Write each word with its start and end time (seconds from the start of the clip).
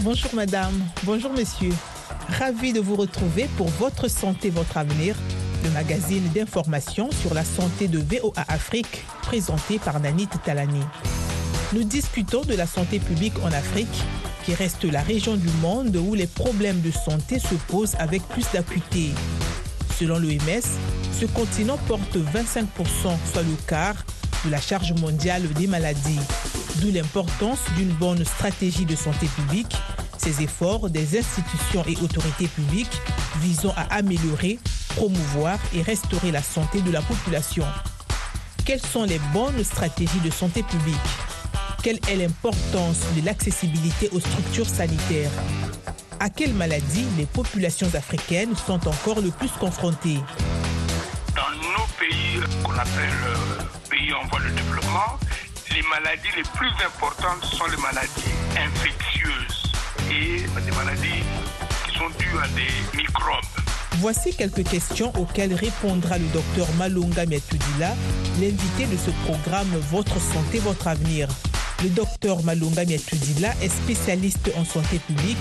Bonjour 0.00 0.34
madame, 0.34 0.72
bonjour 1.02 1.30
monsieur. 1.32 1.72
Ravi 2.38 2.72
de 2.72 2.80
vous 2.80 2.96
retrouver 2.96 3.50
pour 3.58 3.68
Votre 3.68 4.08
santé, 4.08 4.48
votre 4.48 4.78
avenir, 4.78 5.14
le 5.62 5.68
magazine 5.70 6.26
d'information 6.34 7.10
sur 7.10 7.34
la 7.34 7.44
santé 7.44 7.86
de 7.86 7.98
VOA 7.98 8.44
Afrique, 8.48 9.04
présenté 9.22 9.78
par 9.78 10.00
Nanit 10.00 10.28
Talani. 10.42 10.80
Nous 11.74 11.84
discutons 11.84 12.42
de 12.42 12.54
la 12.54 12.66
santé 12.66 12.98
publique 12.98 13.38
en 13.42 13.48
Afrique, 13.48 14.02
qui 14.46 14.54
reste 14.54 14.84
la 14.84 15.02
région 15.02 15.36
du 15.36 15.50
monde 15.60 15.94
où 15.96 16.14
les 16.14 16.26
problèmes 16.26 16.80
de 16.80 16.90
santé 16.90 17.38
se 17.38 17.54
posent 17.68 17.96
avec 17.98 18.22
plus 18.28 18.46
d'acuité. 18.54 19.10
Selon 19.98 20.18
l'OMS, 20.18 20.62
ce 21.12 21.26
continent 21.26 21.78
porte 21.86 22.16
25%, 22.16 22.64
soit 23.32 23.42
le 23.42 23.56
quart, 23.66 23.94
de 24.44 24.50
la 24.50 24.60
charge 24.60 24.92
mondiale 24.94 25.42
des 25.54 25.66
maladies. 25.66 26.18
D'où 26.80 26.90
l'importance 26.90 27.60
d'une 27.76 27.92
bonne 27.92 28.24
stratégie 28.24 28.84
de 28.84 28.96
santé 28.96 29.26
publique, 29.26 29.74
ces 30.18 30.42
efforts 30.42 30.90
des 30.90 31.18
institutions 31.18 31.84
et 31.86 31.96
autorités 32.02 32.48
publiques 32.48 33.00
visant 33.40 33.72
à 33.76 33.94
améliorer, 33.94 34.58
promouvoir 34.88 35.58
et 35.74 35.82
restaurer 35.82 36.32
la 36.32 36.42
santé 36.42 36.80
de 36.82 36.90
la 36.90 37.00
population. 37.00 37.64
Quelles 38.64 38.80
sont 38.80 39.04
les 39.04 39.20
bonnes 39.32 39.62
stratégies 39.62 40.20
de 40.24 40.30
santé 40.30 40.62
publique? 40.62 40.96
Quelle 41.82 42.00
est 42.08 42.16
l'importance 42.16 43.00
de 43.16 43.24
l'accessibilité 43.24 44.08
aux 44.12 44.20
structures 44.20 44.68
sanitaires? 44.68 45.30
À 46.20 46.30
quelles 46.30 46.54
maladies 46.54 47.06
les 47.18 47.26
populations 47.26 47.88
africaines 47.94 48.54
sont 48.56 48.86
encore 48.88 49.20
le 49.20 49.30
plus 49.30 49.50
confrontées? 49.60 50.20
Dans 51.34 51.50
nos 51.72 51.86
pays 51.98 52.40
qu'on 52.62 52.72
appelle 52.72 53.20
euh, 53.26 53.62
pays 53.90 54.12
en 54.12 54.26
voie 54.28 54.40
de 54.40 54.48
développement, 54.50 55.18
les 55.74 55.82
maladies 55.82 56.28
les 56.36 56.42
plus 56.54 56.70
importantes 56.86 57.44
sont 57.44 57.66
les 57.66 57.82
maladies 57.82 58.34
infectieuses 58.56 59.72
et 60.10 60.42
des 60.60 60.76
maladies 60.76 61.24
qui 61.86 61.98
sont 61.98 62.08
dues 62.18 62.38
à 62.42 62.48
des 62.48 62.96
microbes. 62.96 63.44
Voici 63.98 64.34
quelques 64.36 64.68
questions 64.68 65.12
auxquelles 65.18 65.54
répondra 65.54 66.18
le 66.18 66.26
docteur 66.26 66.66
Malunga 66.78 67.26
Miatudila, 67.26 67.94
l'invité 68.40 68.86
de 68.86 68.96
ce 68.96 69.10
programme 69.26 69.68
Votre 69.90 70.20
santé, 70.20 70.58
votre 70.58 70.88
avenir. 70.88 71.28
Le 71.82 71.90
docteur 71.90 72.42
Malunga 72.42 72.84
Miatudila 72.84 73.52
est 73.60 73.68
spécialiste 73.68 74.50
en 74.56 74.64
santé 74.64 74.98
publique 74.98 75.36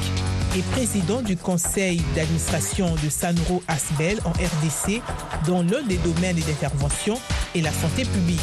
et 0.55 0.61
président 0.73 1.21
du 1.21 1.37
conseil 1.37 2.01
d'administration 2.15 2.95
de 3.03 3.09
Sanro 3.09 3.63
Asbel 3.67 4.19
en 4.25 4.31
RDC, 4.31 5.01
dont 5.45 5.61
l'un 5.63 5.83
des 5.83 5.97
domaines 5.97 6.37
d'intervention 6.37 7.17
est 7.55 7.61
la 7.61 7.71
santé 7.71 8.03
publique. 8.03 8.39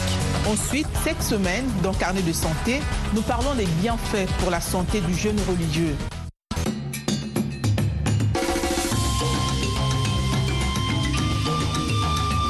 Ensuite, 0.49 0.87
cette 1.05 1.23
semaine, 1.23 1.65
dans 1.83 1.93
Carnet 1.93 2.23
de 2.23 2.33
santé, 2.33 2.81
nous 3.15 3.23
parlons 3.23 3.55
des 3.55 3.67
bienfaits 3.83 4.29
pour 4.39 4.51
la 4.51 4.61
santé 4.61 5.01
du 5.01 5.15
jeune 5.15 5.39
religieux. 5.49 5.95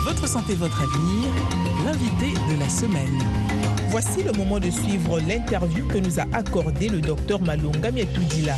Votre 0.04 0.28
santé, 0.28 0.54
votre 0.54 0.80
avenir, 0.80 1.28
l'invité 1.84 2.34
de 2.52 2.58
la 2.58 2.68
semaine. 2.68 3.49
Voici 3.90 4.22
le 4.22 4.30
moment 4.30 4.60
de 4.60 4.70
suivre 4.70 5.18
l'interview 5.18 5.84
que 5.88 5.98
nous 5.98 6.20
a 6.20 6.26
accordé 6.32 6.88
le 6.88 7.00
docteur 7.00 7.40
Malunga 7.40 7.90
Mietoudila. 7.90 8.54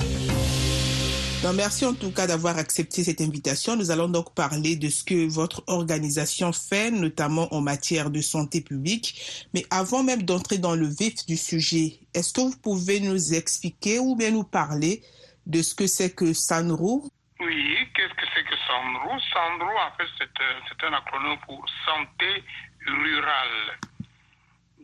Non, 1.43 1.55
merci 1.55 1.87
en 1.87 1.95
tout 1.95 2.13
cas 2.13 2.27
d'avoir 2.27 2.59
accepté 2.59 3.03
cette 3.03 3.23
invitation. 3.23 3.75
Nous 3.75 3.91
allons 3.91 4.11
donc 4.11 4.35
parler 4.35 4.77
de 4.77 4.91
ce 4.91 5.03
que 5.03 5.27
votre 5.27 5.65
organisation 5.69 6.53
fait, 6.53 6.91
notamment 6.91 7.49
en 7.55 7.63
matière 7.63 8.11
de 8.11 8.21
santé 8.21 8.61
publique. 8.61 9.49
Mais 9.55 9.65
avant 9.71 10.03
même 10.03 10.23
d'entrer 10.23 10.59
dans 10.59 10.75
le 10.75 10.87
vif 10.87 11.25
du 11.27 11.39
sujet, 11.39 12.01
est-ce 12.13 12.35
que 12.35 12.43
vous 12.43 12.59
pouvez 12.63 13.01
nous 13.01 13.33
expliquer 13.33 14.01
ou 14.01 14.15
bien 14.17 14.33
nous 14.33 14.45
parler 14.45 15.03
de 15.47 15.63
ce 15.63 15.75
que 15.75 15.87
c'est 15.87 16.15
que 16.15 16.35
SANRO 16.35 17.05
Oui, 17.41 17.77
qu'est-ce 17.97 18.15
que 18.15 18.27
c'est 18.35 18.45
que 18.45 18.57
SANRO 18.69 19.19
SANRO, 19.33 19.71
en 19.81 19.97
fait, 19.97 20.09
c'est 20.19 20.87
un 20.87 20.93
acronyme 20.93 21.39
pour 21.47 21.65
Santé 21.87 22.45
Rurale. 22.87 23.79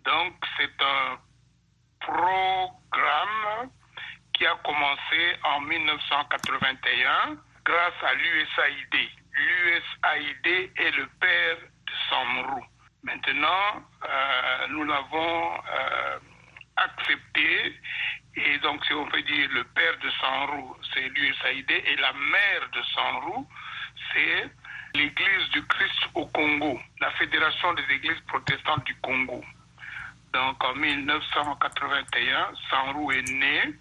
Donc, 0.08 0.32
c'est 0.56 0.82
un 0.82 1.18
programme 2.00 3.70
qui 4.32 4.46
a 4.46 4.54
commencé 4.64 5.36
en 5.44 5.60
1981 5.60 7.36
grâce 7.62 8.02
à 8.02 8.14
l'USAID. 8.14 9.08
L'USAID 9.34 10.72
est 10.76 10.96
le 10.96 11.06
père 11.20 11.56
de 11.58 11.92
Sanrou. 12.08 12.64
Maintenant, 13.02 13.84
euh, 14.08 14.66
nous 14.70 14.84
l'avons 14.84 15.60
euh, 15.78 16.18
accepté 16.76 17.78
et 18.36 18.58
donc 18.60 18.82
si 18.86 18.94
on 18.94 19.06
peut 19.08 19.22
dire 19.22 19.50
le 19.52 19.64
père 19.64 19.98
de 19.98 20.10
Sanrou, 20.22 20.74
c'est 20.94 21.06
l'USAID 21.06 21.70
et 21.70 21.96
la 21.96 22.14
mère 22.14 22.68
de 22.72 22.82
Sanrou, 22.94 23.46
c'est 24.14 24.50
l'Église 24.94 25.50
du 25.52 25.66
Christ 25.66 26.08
au 26.14 26.24
Congo, 26.28 26.80
la 26.98 27.10
Fédération 27.10 27.74
des 27.74 27.94
Églises 27.94 28.20
protestantes 28.26 28.84
du 28.84 28.94
Congo. 29.02 29.44
Donc 30.32 30.62
en 30.62 30.74
1981, 30.74 32.50
Sanrou 32.70 33.12
est 33.12 33.28
né 33.30 33.74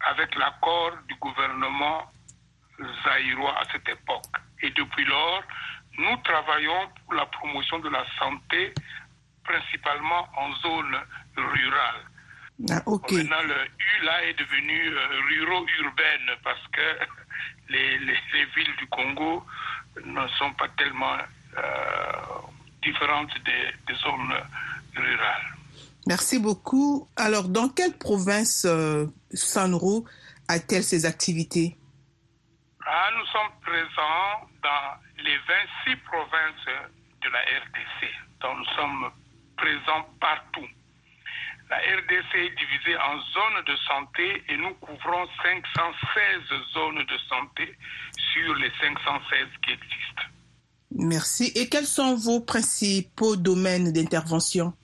avec 0.00 0.34
l'accord 0.36 0.92
du 1.08 1.14
gouvernement 1.16 2.10
zaïrois 3.04 3.58
à 3.58 3.64
cette 3.72 3.88
époque. 3.88 4.34
Et 4.62 4.70
depuis 4.70 5.04
lors, 5.04 5.42
nous 5.98 6.16
travaillons 6.18 6.88
pour 7.04 7.14
la 7.14 7.26
promotion 7.26 7.78
de 7.78 7.88
la 7.88 8.04
santé, 8.18 8.74
principalement 9.44 10.28
en 10.36 10.52
zone 10.56 10.96
rurale. 11.36 12.04
Ah, 12.70 12.82
ok. 12.86 13.10
Maintenant, 13.12 13.42
le 13.42 13.64
U 13.64 14.04
là 14.04 14.24
est 14.24 14.34
devenu 14.34 14.88
euh, 14.88 15.20
ruro-urbaine 15.28 16.36
parce 16.42 16.66
que 16.68 16.98
les, 17.68 17.98
les, 17.98 18.18
les, 18.32 18.44
villes 18.56 18.76
du 18.78 18.86
Congo 18.86 19.44
ne 20.04 20.28
sont 20.38 20.52
pas 20.52 20.68
tellement 20.76 21.16
euh, 21.56 21.62
différentes 22.82 23.34
des, 23.44 23.74
des, 23.86 23.94
zones 23.94 24.34
rurales. 24.94 25.53
Merci 26.06 26.38
beaucoup. 26.38 27.08
Alors, 27.16 27.48
dans 27.48 27.68
quelle 27.68 27.96
province 27.96 28.66
euh, 28.66 29.06
Sanro 29.32 30.04
a-t-elle 30.48 30.84
ses 30.84 31.06
activités? 31.06 31.76
Ah, 32.86 33.08
Nous 33.16 33.26
sommes 33.26 33.52
présents 33.62 34.48
dans 34.62 35.24
les 35.24 35.36
26 35.86 35.96
provinces 36.04 36.66
de 37.22 37.28
la 37.30 37.40
RDC. 37.40 38.10
Donc, 38.42 38.58
nous 38.58 38.76
sommes 38.76 39.10
présents 39.56 40.06
partout. 40.20 40.66
La 41.70 41.78
RDC 41.78 42.34
est 42.34 42.54
divisée 42.56 42.96
en 42.98 43.18
zones 43.32 43.64
de 43.66 43.76
santé 43.88 44.42
et 44.48 44.56
nous 44.58 44.74
couvrons 44.74 45.26
516 45.42 46.42
zones 46.74 46.98
de 47.06 47.18
santé 47.28 47.74
sur 48.32 48.54
les 48.56 48.70
516 48.80 49.48
qui 49.64 49.70
existent. 49.72 50.22
Merci. 50.90 51.52
Et 51.54 51.68
quels 51.70 51.86
sont 51.86 52.14
vos 52.16 52.40
principaux 52.40 53.36
domaines 53.36 53.92
d'intervention? 53.92 54.74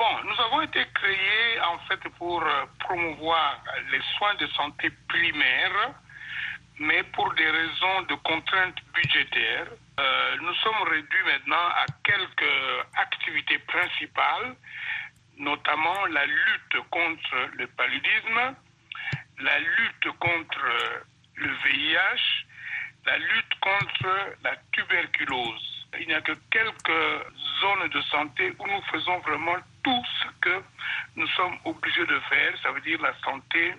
Bon, 0.00 0.24
nous 0.24 0.40
avons 0.40 0.62
été 0.62 0.82
créés 0.94 1.60
en 1.60 1.78
fait 1.80 2.00
pour 2.16 2.42
promouvoir 2.78 3.62
les 3.92 4.00
soins 4.16 4.34
de 4.36 4.46
santé 4.46 4.88
primaires, 5.06 5.92
mais 6.78 7.02
pour 7.02 7.30
des 7.34 7.50
raisons 7.50 8.00
de 8.08 8.14
contraintes 8.14 8.78
budgétaires, 8.94 9.66
euh, 10.00 10.36
nous 10.40 10.54
sommes 10.54 10.88
réduits 10.88 11.24
maintenant 11.26 11.68
à 11.76 11.84
quelques 12.02 12.86
activités 12.96 13.58
principales, 13.58 14.56
notamment 15.36 16.06
la 16.06 16.24
lutte 16.24 16.80
contre 16.88 17.50
le 17.58 17.66
paludisme, 17.66 18.56
la 19.40 19.58
lutte 19.58 20.18
contre 20.18 20.64
le 21.34 21.48
VIH, 21.62 22.46
la 23.04 23.18
lutte 23.18 23.54
contre 23.60 24.34
la 24.44 24.56
tuberculose. 24.72 25.79
Il 25.98 26.06
n'y 26.06 26.14
a 26.14 26.20
que 26.20 26.32
quelques 26.50 27.34
zones 27.60 27.88
de 27.88 28.00
santé 28.02 28.52
où 28.58 28.66
nous 28.66 28.82
faisons 28.92 29.18
vraiment 29.20 29.56
tout 29.82 30.02
ce 30.22 30.28
que 30.40 30.62
nous 31.16 31.26
sommes 31.28 31.56
obligés 31.64 32.06
de 32.06 32.20
faire, 32.28 32.54
ça 32.62 32.70
veut 32.70 32.80
dire 32.80 33.00
la 33.02 33.12
santé, 33.24 33.74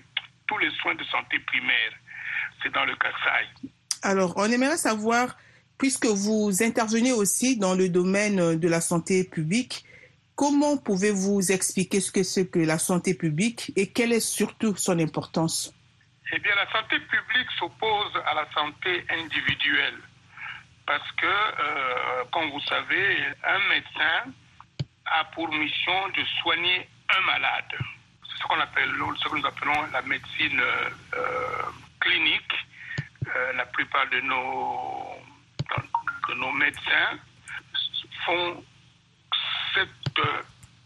tous 0.48 0.58
les 0.58 0.70
soins 0.82 0.96
de 0.96 1.04
santé 1.06 1.40
primaire. 1.40 1.94
C'est 2.62 2.74
dans 2.74 2.86
le 2.86 2.96
Kassai. 2.96 3.70
Alors, 4.04 4.34
on 4.36 4.46
aimerait 4.46 4.78
savoir, 4.78 5.38
puisque 5.78 6.06
vous 6.06 6.52
intervenez 6.62 7.14
aussi 7.14 7.58
dans 7.58 7.76
le 7.76 7.88
domaine 7.88 8.60
de 8.60 8.68
la 8.68 8.82
santé 8.82 9.24
publique, 9.24 9.86
comment 10.36 10.78
pouvez-vous 10.78 11.52
expliquer 11.52 12.02
ce 12.02 12.12
que 12.12 12.24
c'est 12.24 12.50
que 12.50 12.60
la 12.60 12.78
santé 12.78 13.14
publique 13.14 13.72
et 13.76 13.92
quelle 13.92 14.12
est 14.12 14.20
surtout 14.20 14.76
son 14.76 15.00
importance? 15.00 15.74
Eh 16.34 16.40
bien, 16.40 16.56
la 16.56 16.70
santé 16.72 17.00
publique 17.00 17.50
s'oppose 17.58 18.14
à 18.26 18.34
la 18.34 18.48
santé 18.54 19.06
individuelle 19.10 20.00
parce 20.92 21.12
que, 21.14 21.26
euh, 21.26 22.26
comme 22.34 22.50
vous 22.50 22.60
savez, 22.68 23.24
un 23.46 23.60
médecin 23.70 24.34
a 25.06 25.24
pour 25.34 25.48
mission 25.48 26.10
de 26.10 26.22
soigner 26.42 26.86
un 27.16 27.22
malade. 27.22 27.78
C'est 28.28 28.38
ce 28.38 28.44
qu'on 28.44 28.60
appelle, 28.60 28.90
ce 28.90 29.30
que 29.30 29.38
nous 29.38 29.46
appelons 29.46 29.88
la 29.94 30.02
médecine 30.02 30.60
euh, 30.60 31.62
clinique. 32.02 32.54
Euh, 33.26 33.54
la 33.54 33.66
plupart 33.68 34.06
de 34.10 34.20
nos, 34.20 35.16
de 36.28 36.34
nos 36.34 36.52
médecins 36.52 37.18
font 38.26 38.62
cette 39.74 40.22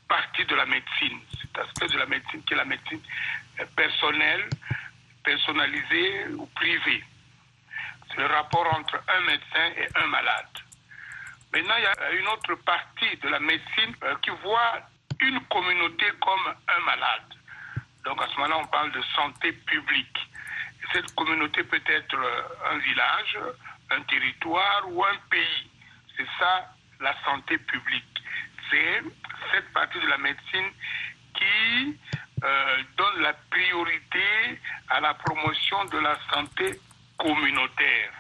partie 0.08 0.46
de 0.46 0.54
la 0.54 0.68
médecine, 0.68 1.20
cet 1.42 1.58
aspect 1.58 1.88
de 1.88 1.98
la 1.98 2.06
médecine 2.06 2.44
qui 2.44 2.54
est 2.54 2.58
la 2.58 2.66
médecine 2.66 3.02
personnelle, 3.76 4.48
personnalisée 5.24 6.28
ou 6.38 6.46
privée. 6.54 7.04
Le 8.18 8.26
rapport 8.28 8.68
entre 8.78 8.96
un 9.08 9.22
médecin 9.22 9.66
et 9.78 9.88
un 9.96 10.08
malade. 10.08 10.48
Maintenant, 11.52 11.76
il 11.78 11.84
y 11.84 11.88
a 11.88 12.12
une 12.12 12.28
autre 12.28 12.56
partie 12.66 13.18
de 13.18 13.30
la 13.30 13.40
médecine 13.40 13.96
qui 14.22 14.30
voit 14.44 14.80
une 15.22 15.40
communauté 15.46 16.06
comme 16.22 16.54
un 16.68 16.80
malade. 16.86 17.34
Donc 18.04 18.22
à 18.22 18.28
ce 18.28 18.36
moment-là, 18.36 18.58
on 18.58 18.68
parle 18.68 18.92
de 18.92 19.02
santé 19.16 19.52
publique. 19.52 20.18
Cette 20.94 21.14
communauté 21.16 21.64
peut 21.64 21.82
être 21.88 22.18
un 22.72 22.78
village, 22.78 23.40
un 23.92 24.02
territoire 24.02 24.84
ou 24.88 25.04
un 25.04 25.18
pays. 25.30 25.70
C'est 26.16 26.28
ça 26.40 26.72
la 27.00 27.16
santé 27.24 27.58
publique. 27.58 28.24
C'est 28.70 29.02
cette 29.52 29.72
partie 29.74 30.00
de 30.00 30.08
la 30.08 30.18
médecine 30.18 30.72
qui 31.36 31.98
euh, 32.44 32.84
donne 32.98 33.22
la 33.22 33.34
priorité 33.50 34.60
à 34.90 35.00
la 35.00 35.14
promotion 35.14 35.86
de 35.86 35.98
la 36.00 36.18
santé 36.34 36.80
communautaire 37.26 38.12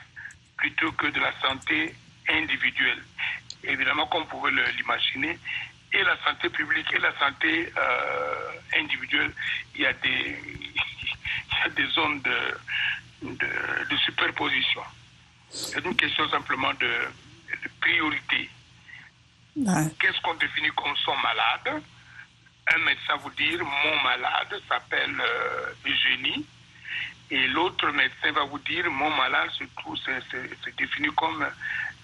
plutôt 0.58 0.92
que 0.94 1.08
de 1.08 1.20
la 1.20 1.32
santé 1.40 1.94
individuelle. 2.28 3.04
Évidemment, 3.64 4.08
comme 4.08 4.26
pouvez 4.26 4.52
l'imaginer, 4.78 5.38
et 5.94 6.04
la 6.04 6.18
santé 6.26 6.50
publique 6.50 6.92
et 6.92 7.00
la 7.00 7.14
santé 7.20 7.72
euh, 7.78 8.52
individuelle, 8.82 9.32
il 9.76 9.82
y 9.82 9.86
a 9.86 9.94
des, 9.94 10.10
il 11.52 11.58
y 11.60 11.66
a 11.66 11.70
des 11.70 11.88
zones 11.88 12.22
de, 12.22 12.38
de, 13.22 13.90
de 13.90 13.98
superposition. 13.98 14.82
C'est 15.50 15.86
une 15.86 15.96
question 15.96 16.28
simplement 16.30 16.74
de, 16.74 16.92
de 17.64 17.70
priorité. 17.80 18.50
Ouais. 19.56 19.86
Qu'est-ce 20.00 20.20
qu'on 20.22 20.34
définit 20.34 20.72
comme 20.76 20.96
son 20.98 21.16
malade? 21.18 21.84
Un 22.74 22.78
médecin 22.80 23.16
vous 23.18 23.30
dire 23.32 23.64
mon 23.64 24.02
malade 24.02 24.60
s'appelle 24.68 25.16
euh, 25.22 25.74
Eugénie 25.86 26.46
et 27.32 27.48
l'autre 27.48 27.90
médecin 27.92 28.32
va 28.34 28.44
vous 28.46 28.60
dire 28.60 28.90
mon 28.92 29.10
malade 29.10 29.50
se 29.58 29.64
trouve 29.78 29.98
c'est, 30.06 30.20
c'est, 30.32 30.50
c'est 30.64 30.76
défini 30.78 31.08
comme 31.16 31.46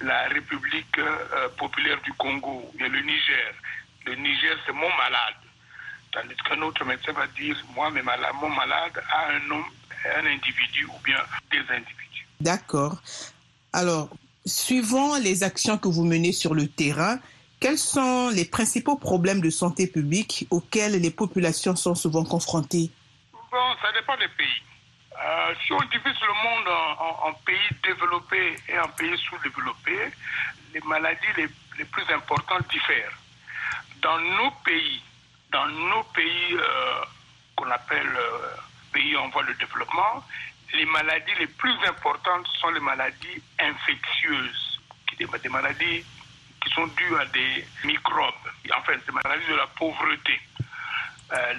la 0.01 0.27
République 0.29 0.97
euh, 0.97 1.49
populaire 1.57 2.01
du 2.01 2.11
Congo, 2.13 2.71
il 2.75 2.81
y 2.81 2.83
a 2.83 2.87
le 2.87 3.01
Niger. 3.01 3.53
Le 4.05 4.15
Niger 4.15 4.57
c'est 4.65 4.73
mon 4.73 4.89
malade. 4.89 5.35
Tandis 6.11 6.35
qu'un 6.47 6.61
autre 6.61 6.83
médecin 6.85 7.13
va 7.13 7.27
dire 7.27 7.55
moi 7.75 7.89
mes 7.91 8.01
malades, 8.01 8.33
mon 8.41 8.49
malade 8.49 9.01
a 9.11 9.31
un 9.31 9.39
nom, 9.47 9.63
un 10.17 10.25
individu 10.25 10.85
ou 10.85 10.99
bien 11.03 11.19
des 11.51 11.59
individus. 11.59 12.27
D'accord. 12.39 13.01
Alors, 13.73 14.09
suivant 14.45 15.17
les 15.17 15.43
actions 15.43 15.77
que 15.77 15.87
vous 15.87 16.03
menez 16.03 16.31
sur 16.31 16.53
le 16.55 16.67
terrain, 16.67 17.19
quels 17.59 17.77
sont 17.77 18.29
les 18.29 18.45
principaux 18.45 18.97
problèmes 18.97 19.39
de 19.39 19.51
santé 19.51 19.85
publique 19.85 20.47
auxquels 20.49 20.99
les 20.99 21.11
populations 21.11 21.75
sont 21.75 21.93
souvent 21.93 22.25
confrontées? 22.25 22.89
Bon, 23.51 23.75
ça 23.81 23.91
dépend 23.93 24.17
des 24.17 24.27
pays. 24.29 24.63
Euh, 25.23 25.53
si 25.65 25.73
on 25.73 25.79
divise 25.79 26.19
le 26.21 26.33
monde 26.43 26.67
en, 26.99 27.33
pays 27.45 27.69
développés 27.83 28.55
et 28.67 28.79
en 28.79 28.87
pays 28.89 29.15
sous-développés, 29.17 30.11
les 30.73 30.79
maladies 30.81 31.33
les, 31.37 31.85
plus 31.85 32.13
importantes 32.13 32.67
diffèrent. 32.71 33.17
Dans 34.01 34.17
nos 34.19 34.51
pays, 34.65 35.01
dans 35.51 35.67
nos 35.67 36.03
pays 36.03 36.53
euh, 36.53 37.01
qu'on 37.55 37.69
appelle 37.69 38.07
euh, 38.07 38.55
pays 38.91 39.15
en 39.15 39.29
voie 39.29 39.43
de 39.43 39.53
développement, 39.53 40.23
les 40.73 40.85
maladies 40.85 41.35
les 41.39 41.47
plus 41.47 41.75
importantes 41.87 42.47
sont 42.59 42.69
les 42.69 42.79
maladies 42.79 43.43
infectieuses, 43.59 44.81
des, 45.19 45.25
des 45.25 45.49
maladies 45.49 46.03
qui 46.63 46.73
sont 46.73 46.87
dues 46.87 47.15
à 47.17 47.25
des 47.25 47.67
microbes, 47.83 48.33
enfin 48.75 48.93
des 48.93 49.11
maladies 49.11 49.47
de 49.47 49.55
la 49.55 49.67
pauvreté. 49.67 50.41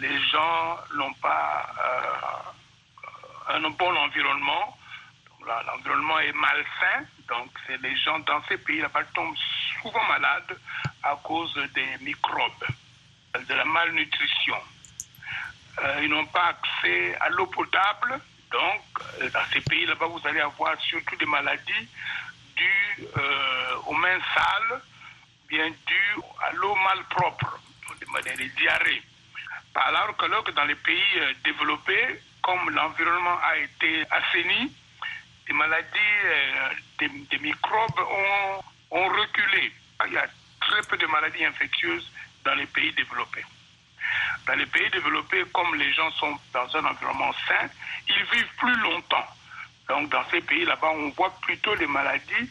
Les 0.01 0.21
gens 0.29 0.79
n'ont 0.95 1.15
pas 1.15 2.53
un 3.49 3.71
bon 3.71 3.97
environnement, 3.97 4.79
l'environnement 5.67 6.21
est 6.21 6.33
malsain, 6.33 7.07
donc 7.29 7.51
c'est 7.67 7.81
les 7.81 7.97
gens 7.97 8.19
dans 8.21 8.43
ces 8.45 8.59
pays 8.59 8.81
là-bas 8.81 9.05
tombent 9.15 9.37
souvent 9.81 10.05
malades 10.09 10.59
à 11.03 11.17
cause 11.23 11.55
des 11.75 11.99
microbes, 12.01 12.67
de 13.35 13.55
la 13.55 13.65
malnutrition. 13.65 14.57
Euh, 15.83 16.01
ils 16.03 16.09
n'ont 16.11 16.27
pas 16.27 16.49
accès 16.49 17.17
à 17.21 17.29
l'eau 17.31 17.47
potable, 17.47 18.21
donc 18.51 19.33
dans 19.33 19.45
ces 19.53 19.61
pays 19.63 19.87
là-bas 19.87 20.07
vous 20.07 20.21
allez 20.27 20.41
avoir 20.41 20.81
surtout 20.81 21.17
des 21.17 21.27
maladies 21.27 21.89
dues 22.57 23.07
aux 23.87 23.95
mains 23.95 24.21
sales, 24.35 24.81
bien 25.49 25.71
dû 25.71 26.23
à 26.43 26.53
l'eau 26.53 26.75
malpropre, 26.77 27.59
des 28.37 28.49
diarrhées. 28.51 29.03
Alors 29.75 30.15
que 30.17 30.51
dans 30.51 30.65
les 30.65 30.75
pays 30.75 31.21
développés, 31.45 32.21
comme 32.43 32.71
l'environnement 32.71 33.39
a 33.43 33.57
été 33.57 34.05
assaini, 34.11 34.73
les 35.49 35.55
maladies, 35.55 35.89
des, 36.99 37.09
des 37.09 37.39
microbes 37.39 38.01
ont, 38.91 39.09
reculé. 39.09 39.73
Il 40.07 40.13
y 40.13 40.17
a 40.17 40.27
très 40.61 40.83
peu 40.83 40.97
de 40.97 41.07
maladies 41.07 41.45
infectieuses 41.45 42.11
dans 42.45 42.55
les 42.55 42.67
pays 42.67 42.93
développés. 42.93 43.45
Dans 44.47 44.55
les 44.55 44.67
pays 44.67 44.91
développés, 44.91 45.45
comme 45.53 45.75
les 45.77 45.93
gens 45.93 46.11
sont 46.13 46.37
dans 46.53 46.77
un 46.77 46.85
environnement 46.85 47.33
sain, 47.49 47.69
ils 48.09 48.25
vivent 48.37 48.55
plus 48.59 48.77
longtemps. 48.77 49.27
Donc 49.89 50.11
dans 50.11 50.25
ces 50.31 50.41
pays 50.41 50.65
là-bas, 50.65 50.91
on 50.91 51.11
voit 51.11 51.35
plutôt 51.43 51.75
les 51.75 51.87
maladies 51.87 52.51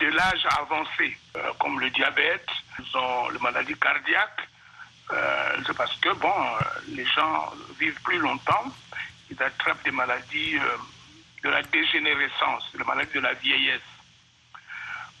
de 0.00 0.06
l'âge 0.06 0.46
avancé, 0.58 1.16
euh, 1.36 1.52
comme 1.58 1.80
le 1.80 1.90
diabète, 1.90 2.48
les 2.78 3.38
maladies 3.40 3.74
cardiaques. 3.78 4.48
Euh, 5.10 5.56
c'est 5.66 5.76
parce 5.76 5.96
que, 5.96 6.12
bon, 6.14 6.28
euh, 6.28 6.64
les 6.88 7.06
gens 7.06 7.52
vivent 7.78 8.00
plus 8.02 8.18
longtemps, 8.18 8.64
ils 9.30 9.42
attrapent 9.42 9.82
des 9.84 9.90
maladies 9.90 10.58
de 11.42 11.48
la 11.48 11.62
dégénérescence, 11.62 12.72
les 12.76 12.84
maladies 12.84 13.14
de 13.14 13.20
la 13.20 13.34
vieillesse. 13.34 13.80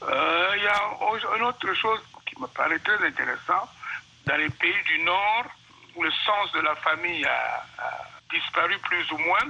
Il 0.02 0.62
y 0.62 0.66
a 0.66 1.36
une 1.36 1.42
autre 1.42 1.74
chose 1.74 2.00
qui 2.26 2.40
me 2.40 2.46
paraît 2.48 2.78
très 2.78 3.04
intéressant. 3.06 3.68
Dans 4.26 4.36
les 4.36 4.50
pays 4.50 4.82
du 4.86 4.98
Nord, 5.00 5.46
où 5.96 6.02
le 6.02 6.10
sens 6.10 6.52
de 6.52 6.60
la 6.60 6.74
famille 6.76 7.24
a, 7.24 7.66
a 7.78 7.90
disparu 8.30 8.78
plus 8.78 9.10
ou 9.12 9.18
moins, 9.18 9.46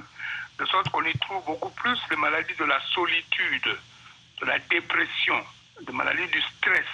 de 0.58 0.64
sorte 0.66 0.88
qu'on 0.90 1.04
y 1.04 1.16
trouve 1.18 1.44
beaucoup 1.44 1.70
plus 1.70 1.98
les 2.10 2.16
maladies 2.16 2.54
de 2.54 2.64
la 2.64 2.80
solitude, 2.94 3.78
de 4.40 4.46
la 4.46 4.58
dépression, 4.58 5.44
des 5.82 5.92
maladies 5.92 6.26
du 6.28 6.40
stress. 6.42 6.86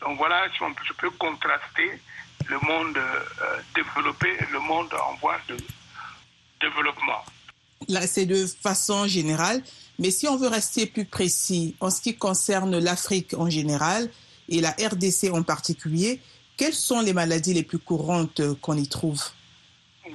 Donc 0.00 0.18
voilà, 0.18 0.48
si 0.52 0.62
on, 0.62 0.74
je 0.84 0.92
peux 0.94 1.10
contraster 1.10 2.00
le 2.48 2.58
monde 2.60 2.96
euh, 2.96 3.62
développé 3.74 4.36
et 4.38 4.46
le 4.52 4.60
monde 4.60 4.92
en 4.94 5.14
voie 5.14 5.38
de 5.48 5.56
développement. 6.60 7.24
Là, 7.88 8.06
c'est 8.06 8.26
de 8.26 8.46
façon 8.46 9.06
générale, 9.06 9.62
mais 9.98 10.10
si 10.10 10.26
on 10.28 10.36
veut 10.36 10.48
rester 10.48 10.86
plus 10.86 11.04
précis 11.04 11.76
en 11.80 11.90
ce 11.90 12.00
qui 12.00 12.16
concerne 12.16 12.78
l'Afrique 12.78 13.34
en 13.34 13.48
général 13.50 14.10
et 14.48 14.60
la 14.60 14.70
RDC 14.70 15.30
en 15.32 15.42
particulier, 15.42 16.20
quelles 16.56 16.74
sont 16.74 17.00
les 17.00 17.12
maladies 17.12 17.54
les 17.54 17.62
plus 17.62 17.78
courantes 17.78 18.40
qu'on 18.60 18.76
y 18.76 18.88
trouve? 18.88 19.22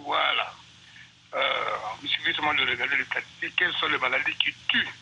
Voilà. 0.06 0.54
Euh, 1.34 1.40
il 2.04 2.10
suffit 2.10 2.34
seulement 2.34 2.54
de 2.54 2.62
regarder 2.62 2.98
les 2.98 3.06
statistiques. 3.06 3.56
Quelles 3.56 3.74
sont 3.74 3.88
les 3.88 3.98
maladies 3.98 4.36
qui 4.44 4.52
tuent 4.68 4.94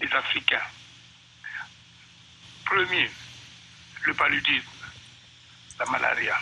les 0.00 0.12
Africains? 0.12 0.66
Premier, 2.64 3.08
le 4.04 4.14
paludisme, 4.14 4.66
la 5.78 5.86
malaria. 5.86 6.36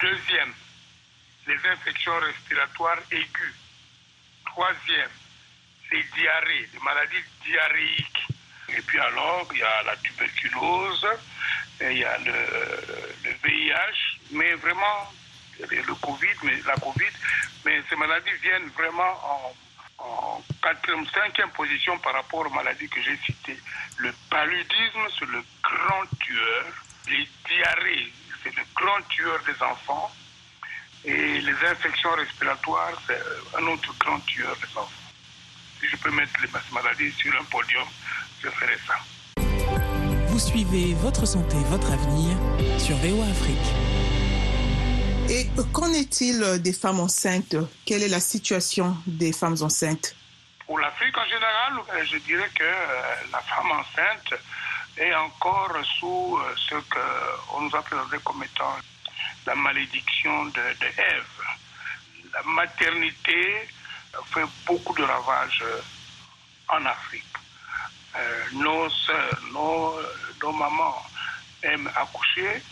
Deuxième, 0.00 0.52
les 1.46 1.58
infections 1.68 2.18
respiratoires 2.18 2.98
aiguës. 3.10 3.54
Troisième, 4.46 5.10
les 5.92 6.02
diarrhées, 6.02 6.68
les 6.72 6.80
maladies 6.80 7.24
diarrhéiques. 7.44 8.26
Et 8.68 8.82
puis 8.82 8.98
alors, 9.00 9.48
il 9.52 9.58
y 9.58 9.62
a 9.62 9.82
la 9.82 9.96
tuberculose, 9.96 11.06
il 11.80 11.98
y 11.98 12.04
a 12.04 12.18
le, 12.18 12.32
le 13.24 13.30
VIH, 13.42 14.20
mais 14.30 14.54
vraiment 14.54 15.12
le 15.68 15.94
Covid, 15.94 16.36
mais 16.44 16.60
la 16.66 16.76
Covid, 16.76 17.12
mais 17.64 17.82
ces 17.88 17.96
maladies 17.96 18.30
viennent 18.42 18.68
vraiment 18.70 19.12
en, 19.24 19.54
en 19.98 20.42
quatrième, 20.62 21.06
cinquième 21.06 21.50
position 21.50 21.98
par 21.98 22.14
rapport 22.14 22.46
aux 22.46 22.50
maladies 22.50 22.88
que 22.88 23.02
j'ai 23.02 23.16
citées. 23.18 23.58
Le 23.98 24.12
paludisme, 24.30 25.06
c'est 25.18 25.28
le 25.28 25.42
grand 25.62 26.06
tueur. 26.20 26.64
Les 27.08 27.28
diarrhées, 27.48 28.12
c'est 28.42 28.54
le 28.54 28.62
grand 28.74 29.02
tueur 29.08 29.38
des 29.44 29.62
enfants. 29.62 30.10
Et 31.04 31.40
les 31.40 31.54
infections 31.70 32.10
respiratoires, 32.12 32.92
c'est 33.06 33.18
un 33.58 33.66
autre 33.66 33.94
grand 33.98 34.20
tueur 34.20 34.54
des 34.56 34.78
enfants. 34.78 34.90
Si 35.80 35.88
je 35.88 35.96
peux 35.96 36.10
mettre 36.10 36.32
les 36.42 36.48
maladies 36.72 37.12
sur 37.12 37.32
un 37.40 37.44
podium, 37.44 37.86
je 38.42 38.48
ferai 38.50 38.76
ça. 38.86 38.94
Vous 40.28 40.38
suivez 40.38 40.94
Votre 40.94 41.26
santé, 41.26 41.56
votre 41.68 41.90
avenir 41.90 42.36
sur 42.78 42.96
VOA 42.96 43.26
Afrique. 43.30 43.56
Et 45.30 45.46
qu'en 45.72 45.92
est-il 45.92 46.60
des 46.60 46.72
femmes 46.72 47.00
enceintes? 47.00 47.56
Quelle 47.86 48.02
est 48.02 48.08
la 48.08 48.20
situation 48.20 48.96
des 49.06 49.32
femmes 49.32 49.56
enceintes? 49.62 50.14
Pour 50.66 50.78
l'Afrique 50.78 51.16
en 51.16 51.24
général, 51.24 52.04
je 52.04 52.18
dirais 52.18 52.50
que 52.54 52.64
la 53.32 53.40
femme 53.40 53.70
enceinte 53.72 54.34
est 54.98 55.14
encore 55.14 55.72
sous 55.98 56.38
ce 56.56 56.74
qu'on 56.74 57.62
nous 57.62 57.74
a 57.74 57.82
présenté 57.82 58.18
comme 58.24 58.42
étant 58.42 58.76
la 59.46 59.54
malédiction 59.54 60.46
de, 60.46 60.52
de 60.52 60.86
Ève. 60.86 61.42
La 62.32 62.42
maternité 62.44 63.68
fait 64.32 64.44
beaucoup 64.66 64.94
de 64.94 65.02
ravages 65.02 65.64
en 66.68 66.84
Afrique. 66.86 67.24
Euh, 68.16 68.44
nos 68.54 68.90
soeurs, 68.90 69.40
nos, 69.52 70.52
mamans 70.52 71.02
aiment 71.62 71.90
accoucher. 71.94 72.62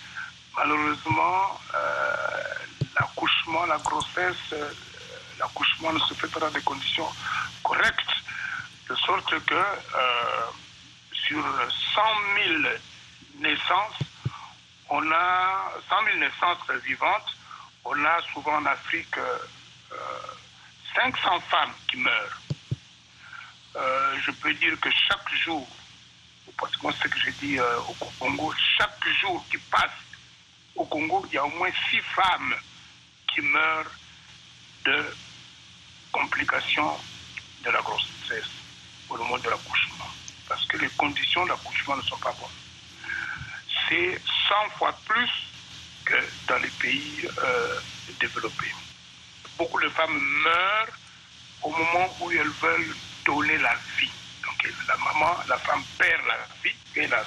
Malheureusement, 0.57 1.61
euh, 1.75 2.55
l'accouchement, 2.99 3.65
la 3.67 3.79
grossesse, 3.79 4.53
euh, 4.53 4.71
l'accouchement 5.39 5.93
ne 5.93 5.99
se 6.01 6.15
fait 6.15 6.27
pas 6.29 6.41
dans 6.41 6.51
des 6.51 6.63
conditions 6.63 7.09
correctes, 7.63 8.15
de 8.89 8.95
sorte 8.97 9.39
que 9.45 9.63
sur 11.13 11.45
100 11.95 12.01
000 12.63 12.63
naissances, 13.39 14.08
on 14.91 15.13
a 15.13 15.73
100 15.89 16.05
000 16.05 16.19
naissances 16.19 16.83
vivantes, 16.85 17.37
on 17.85 18.05
a 18.05 18.21
souvent 18.33 18.57
en 18.57 18.67
Afrique 18.67 19.17
500 20.95 21.41
femmes 21.49 21.75
qui 21.89 21.97
meurent. 21.99 22.41
Euh, 23.77 24.17
je 24.25 24.31
peux 24.33 24.53
dire 24.55 24.79
que 24.81 24.91
chaque 24.91 25.33
jour, 25.45 25.67
parce 26.59 26.77
que 26.77 26.93
ce 26.93 27.09
que 27.09 27.21
j'ai 27.21 27.33
dit 27.33 27.59
euh, 27.59 27.79
au 27.81 27.95
Congo, 28.19 28.53
chaque 28.77 29.09
jour 29.21 29.45
qui 29.51 29.59
passe 29.71 29.91
au 30.75 30.85
Congo, 30.85 31.25
il 31.29 31.35
y 31.35 31.39
a 31.39 31.45
au 31.45 31.51
moins 31.51 31.71
six 31.91 32.01
femmes 32.01 32.55
qui 33.33 33.41
meurent 33.43 33.93
de 34.85 35.15
complications 36.11 36.99
de 37.65 37.71
la 37.71 37.81
grossesse 37.83 38.51
au 39.09 39.17
moment 39.17 39.39
de 39.39 39.51
l'accouchement. 39.51 40.09
Parce 40.49 40.65
que 40.67 40.79
les 40.79 40.89
conditions 40.91 41.47
d'accouchement 41.47 41.97
ne 41.97 42.03
sont 42.03 42.17
pas 42.19 42.33
bonnes. 42.33 42.68
C'est 43.89 44.21
100 44.49 44.71
fois 44.77 44.93
plus 45.07 45.31
que 46.05 46.15
dans 46.47 46.59
les 46.59 46.69
pays 46.81 47.29
euh, 47.43 47.81
développés. 48.21 48.73
Beaucoup 49.57 49.81
de 49.81 49.89
femmes 49.89 50.19
meurent 50.45 50.99
au 51.63 51.71
moment 51.71 52.09
où 52.21 52.31
elles 52.31 52.49
veulent 52.63 52.95
donner 53.25 53.59
la 53.59 53.75
vie. 53.99 54.11
Donc 54.45 54.73
la 54.87 54.97
maman, 54.97 55.37
la 55.49 55.59
femme 55.59 55.83
perd 55.99 56.21
la 56.27 56.39
vie, 56.63 56.77
hélas. 56.97 57.27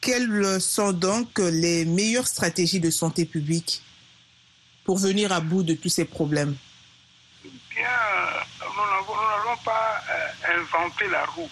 Quelles 0.00 0.60
sont 0.60 0.92
donc 0.92 1.38
les 1.38 1.84
meilleures 1.84 2.28
stratégies 2.28 2.80
de 2.80 2.90
santé 2.90 3.24
publique 3.24 3.82
pour 4.84 4.98
venir 4.98 5.32
à 5.32 5.40
bout 5.40 5.64
de 5.64 5.74
tous 5.74 5.88
ces 5.88 6.04
problèmes? 6.04 6.56
Bien, 7.44 7.88
nous 8.60 8.66
n'avons 8.66 9.56
pas 9.64 10.00
euh, 10.08 10.58
inventé 10.58 11.08
la 11.08 11.24
roue. 11.26 11.50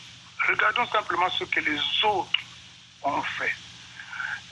Regardons 0.49 0.87
simplement 0.87 1.28
ce 1.30 1.44
que 1.44 1.61
les 1.61 1.78
autres 2.04 2.30
ont 3.02 3.23
fait. 3.23 3.52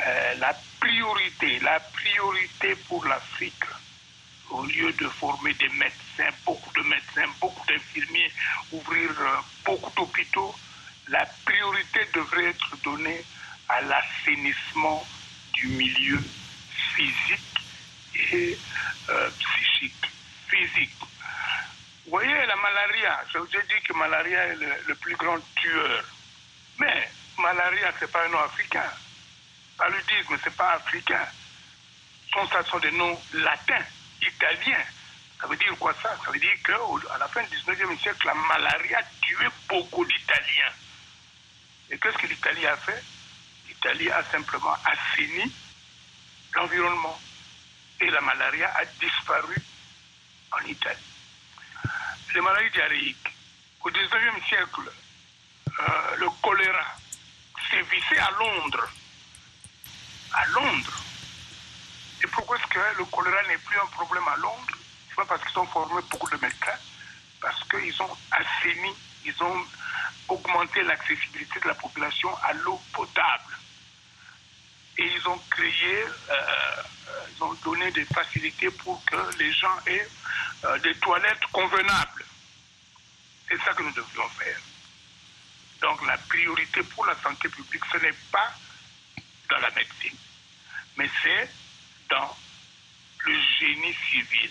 Euh, 0.05 0.35
la 0.39 0.57
priorité, 0.81 1.61
la 1.61 1.79
priorité 1.79 2.75
pour 2.89 3.05
l'Afrique, 3.05 3.65
au 4.51 4.65
lieu 4.65 4.93
de 4.93 5.09
former 5.09 5.55
des 5.55 5.69
médecins, 5.69 6.35
beaucoup 6.45 6.73
de 6.75 6.83
médecins, 6.83 7.31
beaucoup 7.41 7.65
d'infirmiers, 7.67 8.33
ouvrir 8.73 9.11
euh, 9.21 9.37
beaucoup 9.65 9.93
d'hôpitaux, 9.97 10.55
la 11.09 11.25
priorité 11.45 12.01
devrait 12.15 12.47
être 12.47 12.77
donnée 12.83 13.25
à 13.69 13.81
l'assainissement 13.83 15.07
du 15.55 15.69
milieu 15.69 16.21
physique 16.95 17.59
et 18.33 18.59
euh, 19.09 19.31
psychique. 19.39 20.07
Physique. 20.49 20.97
Vous 22.05 22.11
voyez, 22.11 22.35
la 22.47 22.57
malaria, 22.57 23.21
je 23.33 23.39
ai 23.39 23.63
dit 23.63 23.87
que 23.87 23.93
malaria 23.95 24.47
est 24.49 24.57
le, 24.57 24.95
plus 24.97 25.17
grand 25.17 25.39
tueur. 25.55 26.05
Mais 26.79 27.09
malaria, 27.39 27.93
ce 27.99 28.05
n'est 28.05 28.11
pas 28.11 28.27
un 28.27 28.29
nom 28.29 28.41
africain. 28.41 28.91
Paludisme, 29.83 30.39
ce 30.39 30.49
n'est 30.49 30.55
pas 30.55 30.75
africain. 30.75 31.27
Ce 32.33 32.71
sont 32.71 32.79
des 32.79 32.93
noms 32.93 33.21
latins 33.35 33.85
italien. 34.23 34.79
Ça 35.41 35.49
veut 35.49 35.57
dire 35.57 35.77
quoi 35.77 35.93
ça? 36.01 36.17
Ça 36.25 36.31
veut 36.31 36.39
dire 36.39 36.55
qu'à 36.65 37.19
la 37.19 37.27
fin 37.27 37.43
du 37.43 37.57
19e 37.57 37.99
siècle, 37.99 38.25
la 38.25 38.35
malaria 38.35 39.01
tuait 39.21 39.51
beaucoup 39.69 40.05
d'Italiens. 40.05 40.73
Et 41.91 41.99
qu'est-ce 41.99 42.17
que 42.17 42.29
l'Italie 42.29 42.65
a 42.65 42.77
fait? 42.77 43.03
L'Italie 43.67 44.09
a 44.13 44.23
simplement 44.31 44.77
assaini 44.85 45.53
l'environnement. 46.55 47.21
Et 48.03 48.09
la 48.09 48.21
malaria 48.21 48.73
a 48.77 48.85
disparu 48.85 49.57
en 50.53 50.65
Italie. 50.65 51.11
Les 52.33 52.41
maladies 52.41 52.71
diarrhéiques. 52.71 53.35
Au 53.81 53.91
19e 53.91 54.47
siècle, 54.47 54.93
euh, 55.67 56.17
le 56.19 56.29
choléra 56.41 56.87
sévissait 57.69 58.19
à 58.19 58.31
Londres. 58.39 58.89
À 60.35 60.47
Londres. 60.47 61.03
Et 62.23 62.27
pourquoi 62.29 62.57
est-ce 62.57 62.67
que 62.67 62.99
le 62.99 63.05
choléra 63.07 63.43
n'est 63.49 63.59
plus 63.59 63.79
un 63.79 63.87
problème 63.87 64.27
à 64.29 64.37
Londres? 64.37 64.79
C'est 65.09 65.17
pas 65.17 65.25
parce 65.25 65.45
qu'ils 65.45 65.59
ont 65.59 65.67
formé 65.67 66.01
beaucoup 66.11 66.31
de 66.31 66.41
médecins, 66.41 66.79
parce 67.41 67.63
qu'ils 67.69 68.03
ont 68.03 68.17
assaini, 68.31 68.95
ils 69.25 69.43
ont 69.43 69.67
augmenté 70.29 70.83
l'accessibilité 70.83 71.61
de 71.61 71.69
la 71.69 71.75
population 71.75 72.35
à 72.43 72.53
l'eau 72.55 72.81
potable. 72.93 73.59
Et 74.99 75.05
ils 75.05 75.29
ont 75.29 75.39
créé, 75.51 76.05
euh, 76.31 76.83
ils 77.35 77.43
ont 77.43 77.55
donné 77.65 77.91
des 77.91 78.05
facilités 78.05 78.71
pour 78.71 79.05
que 79.05 79.39
les 79.39 79.53
gens 79.53 79.77
aient 79.87 80.09
euh, 80.65 80.79
des 80.79 80.95
toilettes 80.97 81.45
convenables. 81.53 82.25
C'est 83.49 83.61
ça 83.63 83.73
que 83.75 83.83
nous 83.83 83.93
devrions 83.93 84.29
faire. 84.39 84.59
Donc 85.81 86.07
la 86.07 86.17
priorité 86.17 86.83
pour 86.85 87.05
la 87.07 87.17
santé 87.21 87.49
publique, 87.49 87.83
ce 87.93 87.99
n'est 87.99 88.17
pas 88.31 88.55
dans 89.53 89.59
la 89.61 89.71
médecine, 89.71 90.17
mais 90.97 91.09
c'est 91.23 91.51
dans 92.09 92.37
le 93.25 93.35
génie 93.61 93.95
civil, 94.11 94.51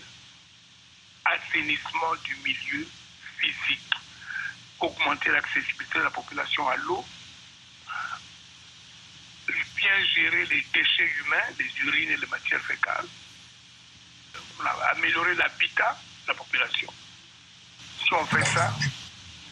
assainissement 1.26 2.16
du 2.24 2.36
milieu 2.38 2.88
physique, 3.40 3.94
augmenter 4.80 5.30
l'accessibilité 5.32 5.98
de 5.98 6.04
la 6.04 6.12
population 6.12 6.70
à 6.70 6.76
l'eau, 6.78 7.04
bien 9.76 10.06
gérer 10.14 10.46
les 10.46 10.62
déchets 10.72 11.12
humains, 11.20 11.50
les 11.58 11.72
urines 11.84 12.12
et 12.12 12.18
les 12.18 12.28
matières 12.28 12.62
fécales, 12.62 13.08
améliorer 14.92 15.34
l'habitat 15.34 16.00
de 16.24 16.28
la 16.28 16.36
population. 16.36 16.94
Si 17.98 18.14
on 18.14 18.26
fait 18.28 18.46
ça, 18.46 18.72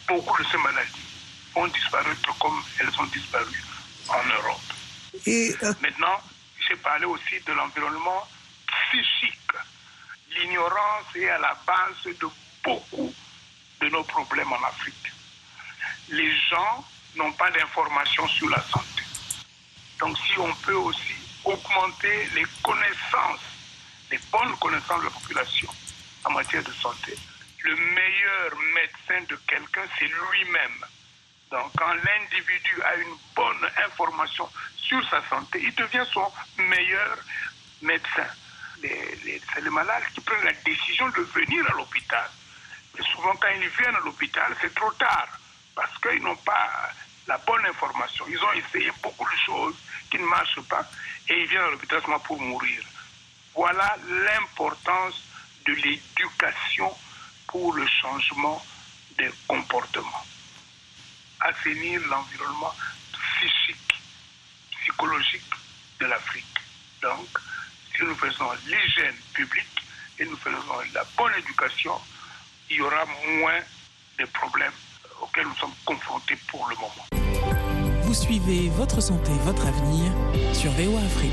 beaucoup 0.06 0.42
de 0.44 0.48
ces 0.48 0.58
maladies 0.58 1.10
vont 1.54 1.66
disparaître 1.66 2.38
comme 2.38 2.62
elles 2.78 3.00
ont 3.00 3.06
disparu 3.06 3.64
en 4.08 4.24
Europe. 4.24 4.69
Euh, 5.14 5.74
Maintenant, 5.80 6.20
j'ai 6.68 6.76
parlé 6.76 7.04
aussi 7.06 7.40
de 7.46 7.52
l'environnement 7.52 8.28
psychique. 8.66 9.36
L'ignorance 10.30 11.06
est 11.16 11.28
à 11.28 11.38
la 11.38 11.56
base 11.66 12.04
de 12.04 12.28
beaucoup 12.62 13.12
de 13.80 13.88
nos 13.88 14.04
problèmes 14.04 14.52
en 14.52 14.62
Afrique. 14.64 15.12
Les 16.10 16.30
gens 16.48 16.84
n'ont 17.16 17.32
pas 17.32 17.50
d'informations 17.50 18.28
sur 18.28 18.48
la 18.48 18.62
santé. 18.62 19.02
Donc 19.98 20.16
si 20.18 20.38
on 20.38 20.54
peut 20.56 20.74
aussi 20.74 21.14
augmenter 21.44 22.28
les 22.34 22.44
connaissances, 22.62 23.40
les 24.10 24.18
bonnes 24.30 24.56
connaissances 24.58 25.00
de 25.00 25.04
la 25.04 25.10
population 25.10 25.68
en 26.24 26.30
matière 26.32 26.62
de 26.62 26.72
santé, 26.72 27.16
le 27.62 27.76
meilleur 27.76 28.56
médecin 28.74 29.24
de 29.28 29.36
quelqu'un, 29.46 29.82
c'est 29.98 30.06
lui-même. 30.06 30.84
Donc 31.50 31.72
quand 31.76 31.92
l'individu 31.92 32.82
a 32.82 32.94
une 32.96 33.16
bonne 33.34 33.68
information 33.84 34.48
sur 34.76 35.02
sa 35.08 35.20
santé, 35.28 35.60
il 35.62 35.74
devient 35.74 36.04
son 36.12 36.30
meilleur 36.58 37.18
médecin. 37.82 38.26
c'est 38.80 39.60
les 39.60 39.70
malades 39.70 40.04
qui 40.14 40.20
prennent 40.20 40.44
la 40.44 40.52
décision 40.52 41.08
de 41.08 41.22
venir 41.22 41.68
à 41.70 41.74
l'hôpital. 41.74 42.30
Mais 42.96 43.04
souvent, 43.04 43.34
quand 43.36 43.48
ils 43.48 43.68
viennent 43.68 43.96
à 43.96 44.00
l'hôpital, 44.00 44.54
c'est 44.60 44.74
trop 44.74 44.92
tard 44.92 45.28
parce 45.74 45.96
qu'ils 45.98 46.22
n'ont 46.22 46.36
pas 46.36 46.90
la 47.26 47.38
bonne 47.38 47.66
information. 47.66 48.24
Ils 48.28 48.42
ont 48.42 48.52
essayé 48.52 48.90
beaucoup 49.02 49.24
de 49.24 49.38
choses 49.44 49.76
qui 50.10 50.18
ne 50.18 50.26
marchent 50.26 50.60
pas 50.68 50.88
et 51.28 51.42
ils 51.42 51.48
viennent 51.48 51.62
à 51.62 51.70
l'hôpital 51.70 52.00
seulement 52.00 52.20
pour 52.20 52.40
mourir. 52.40 52.80
Voilà 53.54 53.96
l'importance 54.08 55.20
de 55.66 55.72
l'éducation 55.72 56.96
pour 57.48 57.74
le 57.74 57.86
changement 57.86 58.64
des 59.18 59.30
comportements. 59.48 60.24
Assainir 61.40 62.00
l'environnement 62.08 62.74
psychique 63.12 63.94
psychologique 64.82 65.50
de 66.00 66.06
l'Afrique. 66.06 66.44
Donc, 67.02 67.28
si 67.94 68.02
nous 68.04 68.14
faisons 68.14 68.50
l'hygiène 68.66 69.16
publique 69.32 69.66
et 70.18 70.24
nous 70.24 70.36
faisons 70.36 70.80
la 70.94 71.04
bonne 71.16 71.32
éducation, 71.38 71.94
il 72.70 72.76
y 72.76 72.80
aura 72.82 73.04
moins 73.38 73.60
de 74.18 74.24
problèmes 74.26 74.72
auxquels 75.20 75.46
nous 75.46 75.56
sommes 75.56 75.74
confrontés 75.84 76.36
pour 76.48 76.68
le 76.68 76.76
moment. 76.76 77.06
Vous 78.02 78.14
suivez 78.14 78.68
votre 78.70 79.00
santé, 79.00 79.30
votre 79.44 79.66
avenir 79.66 80.12
sur 80.54 80.70
VOA 80.72 81.00
Afrique. 81.00 81.32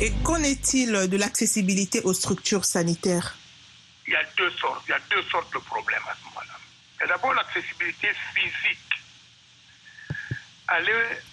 Et 0.00 0.12
qu'en 0.22 0.42
est-il 0.42 1.08
de 1.08 1.16
l'accessibilité 1.16 2.00
aux 2.02 2.14
structures 2.14 2.64
sanitaires? 2.64 3.36
Il 4.06 4.12
y 4.12 4.16
a 4.16 4.24
deux 4.36 4.50
sortes, 4.52 4.82
il 4.86 4.90
y 4.90 4.94
a 4.94 5.00
deux 5.10 5.22
sortes 5.30 5.52
de 5.52 5.58
problèmes 5.58 6.02
à 6.08 6.14
ce 6.14 6.24
moment-là. 6.26 6.59
D'abord 7.06 7.32
l'accessibilité 7.34 8.08
physique. 8.34 8.78
Aller 10.68 10.92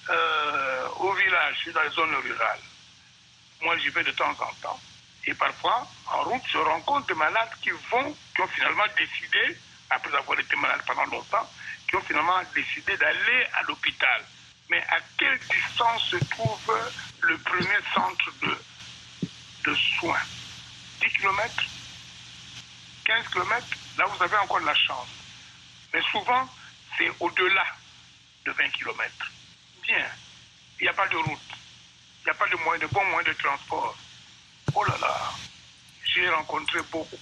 euh, 0.09 0.87
au 0.99 1.13
village, 1.13 1.69
dans 1.73 1.81
les 1.83 1.89
zones 1.89 2.15
rurales. 2.15 2.59
Moi, 3.61 3.77
j'y 3.77 3.89
vais 3.89 4.03
de 4.03 4.11
temps 4.11 4.31
en 4.31 4.53
temps. 4.61 4.79
Et 5.25 5.33
parfois, 5.33 5.87
en 6.07 6.23
route, 6.23 6.41
je 6.51 6.57
rencontre 6.57 7.07
des 7.07 7.13
malades 7.13 7.49
qui 7.61 7.69
vont, 7.91 8.15
qui 8.33 8.41
ont 8.41 8.47
finalement 8.47 8.85
décidé, 8.97 9.57
après 9.89 10.15
avoir 10.15 10.39
été 10.39 10.55
malades 10.55 10.81
pendant 10.87 11.05
longtemps, 11.05 11.49
qui 11.87 11.95
ont 11.97 12.01
finalement 12.01 12.41
décidé 12.55 12.95
d'aller 12.97 13.47
à 13.53 13.63
l'hôpital. 13.63 14.23
Mais 14.69 14.81
à 14.89 14.97
quelle 15.17 15.39
distance 15.39 16.03
se 16.09 16.17
trouve 16.25 16.91
le 17.21 17.37
premier 17.39 17.79
centre 17.93 18.31
de, 18.41 18.57
de 19.65 19.75
soins? 19.99 20.23
10 21.01 21.09
km 21.09 21.63
15 23.05 23.27
km 23.29 23.67
Là, 23.97 24.05
vous 24.05 24.23
avez 24.23 24.37
encore 24.37 24.61
de 24.61 24.65
la 24.65 24.75
chance. 24.75 25.07
Mais 25.97 26.03
souvent, 26.11 26.47
c'est 26.95 27.09
au-delà 27.19 27.65
de 28.45 28.51
20 28.51 28.69
km. 28.69 29.31
Bien, 29.81 30.05
il 30.79 30.83
n'y 30.83 30.89
a 30.89 30.93
pas 30.93 31.07
de 31.07 31.17
route, 31.17 31.39
il 32.21 32.25
n'y 32.25 32.29
a 32.29 32.33
pas 32.35 32.47
de, 32.47 32.55
moyen, 32.57 32.79
de 32.79 32.85
bons 32.93 33.03
moyens 33.05 33.35
de 33.35 33.41
transport. 33.41 33.97
Oh 34.75 34.83
là 34.83 34.95
là, 35.01 35.33
j'ai 36.03 36.29
rencontré 36.29 36.81
beaucoup 36.91 37.17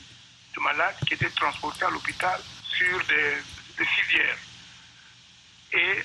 de 0.55 0.59
malades 0.59 0.97
qui 1.07 1.13
étaient 1.13 1.29
transportés 1.29 1.85
à 1.85 1.89
l'hôpital 1.89 2.37
sur 2.67 2.99
des, 3.05 3.37
des 3.77 3.85
civières 3.95 4.37
et 5.71 6.03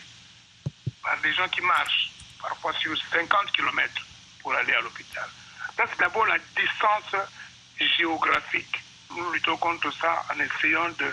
par 1.03 1.21
des 1.23 1.35
gens 1.35 1.49
qui 1.49 1.63
marchent, 1.63 2.13
parfois 2.41 2.73
sur 2.75 2.97
50 3.11 3.51
km 3.51 4.07
pour 4.43 4.55
aller 4.55 4.75
à 4.75 4.81
l'hôpital. 4.81 5.29
Ça, 5.77 5.87
c'est 5.91 5.99
d'abord 5.99 6.27
la 6.27 6.39
distance 6.39 7.17
géographique. 7.81 8.81
Nous 9.11 9.33
luttons 9.33 9.57
contre 9.57 9.93
ça 9.93 10.25
en 10.33 10.39
essayant 10.39 10.89
de 10.91 11.13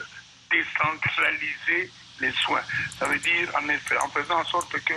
décentraliser 0.49 1.91
les 2.19 2.31
soins. 2.31 2.63
Ça 2.99 3.05
veut 3.05 3.19
dire 3.19 3.49
en, 3.55 4.09
faisant 4.09 4.39
en 4.39 4.45
sorte 4.45 4.71
que 4.83 4.93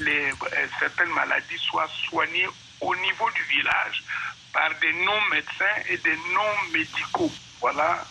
les, 0.00 0.32
certaines 0.78 1.10
maladies 1.10 1.58
soient 1.58 1.90
soignées 2.08 2.48
au 2.80 2.94
niveau 2.96 3.30
du 3.30 3.42
village 3.44 4.02
par 4.52 4.70
des 4.80 4.92
non-médecins 4.92 5.76
et 5.88 5.98
des 5.98 6.16
non-médicaux. 6.32 7.32
Voilà 7.60 8.04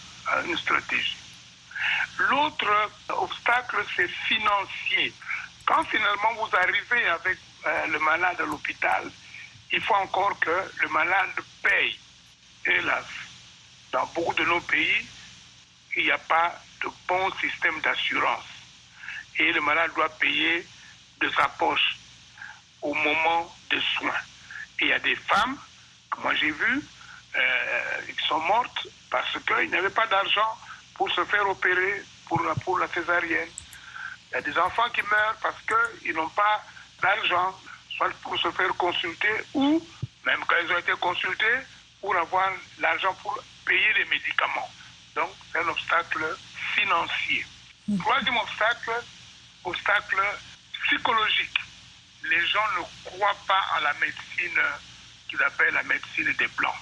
une 0.46 0.58
stratégie. 0.58 1.18
L'autre 2.18 2.92
obstacle, 3.10 3.78
c'est 3.96 4.08
financier. 4.08 5.14
Quand 5.66 5.84
finalement 5.86 6.34
vous 6.36 6.56
arrivez 6.56 7.08
avec 7.10 7.38
euh, 7.66 7.88
le 7.88 8.00
malade 8.00 8.40
à 8.40 8.46
l'hôpital, 8.46 9.12
il 9.72 9.82
faut 9.82 9.96
encore 9.96 10.40
que 10.40 10.72
le 10.82 10.88
malade 10.90 11.32
paye. 11.62 12.00
Hélas, 12.66 13.06
dans 13.92 14.06
beaucoup 14.08 14.34
de 14.34 14.46
nos 14.46 14.62
pays, 14.62 15.06
il 15.98 16.06
n'y 16.06 16.12
a 16.12 16.18
pas 16.18 16.60
de 16.82 16.90
bon 17.08 17.32
système 17.40 17.80
d'assurance. 17.82 18.46
Et 19.38 19.52
le 19.52 19.62
malade 19.62 19.92
doit 19.96 20.10
payer 20.10 20.66
de 21.20 21.30
sa 21.30 21.48
poche 21.50 21.98
au 22.82 22.94
moment 22.94 23.56
des 23.70 23.82
soins. 23.98 24.22
Et 24.80 24.86
il 24.86 24.88
y 24.90 24.94
a 24.94 25.00
des 25.00 25.16
femmes, 25.16 25.58
que 26.12 26.20
moi 26.22 26.34
j'ai 26.36 26.52
vues, 26.52 26.84
euh, 27.36 28.02
qui 28.08 28.28
sont 28.28 28.40
mortes 28.40 28.88
parce 29.10 29.38
qu'ils 29.46 29.70
n'avaient 29.70 29.90
pas 29.90 30.08
d'argent 30.08 30.58
pour 30.94 31.12
se 31.12 31.24
faire 31.26 31.48
opérer 31.50 32.04
pour 32.26 32.42
la, 32.44 32.56
pour 32.56 32.80
la 32.80 32.88
césarienne. 32.88 33.50
Il 34.32 34.36
y 34.36 34.38
a 34.38 34.42
des 34.42 34.58
enfants 34.58 34.90
qui 34.94 35.02
meurent 35.02 35.38
parce 35.42 35.62
qu'ils 36.02 36.14
n'ont 36.14 36.30
pas 36.30 36.64
d'argent, 37.02 37.60
soit 37.96 38.10
pour 38.22 38.38
se 38.40 38.52
faire 38.52 38.74
consulter 38.76 39.34
ou, 39.54 39.86
même 40.26 40.40
quand 40.48 40.56
ils 40.64 40.72
ont 40.72 40.78
été 40.78 40.94
consultés, 40.94 41.58
pour 42.02 42.16
avoir 42.16 42.52
l'argent 42.80 43.14
pour 43.22 43.38
payer 43.66 43.94
les 43.94 44.06
médicaments. 44.06 44.70
Donc, 45.16 45.30
c'est 45.52 45.60
un 45.60 45.68
obstacle 45.68 46.38
financier. 46.76 47.46
Troisième 48.00 48.38
obstacle, 48.38 48.92
obstacle 49.64 50.22
psychologique. 50.86 51.58
Les 52.24 52.46
gens 52.48 52.66
ne 52.78 53.10
croient 53.10 53.38
pas 53.48 53.62
à 53.76 53.82
la 53.82 53.94
médecine 53.94 54.60
qu'ils 55.30 55.42
appellent 55.42 55.74
la 55.74 55.84
médecine 55.84 56.34
des 56.38 56.48
Blancs. 56.58 56.76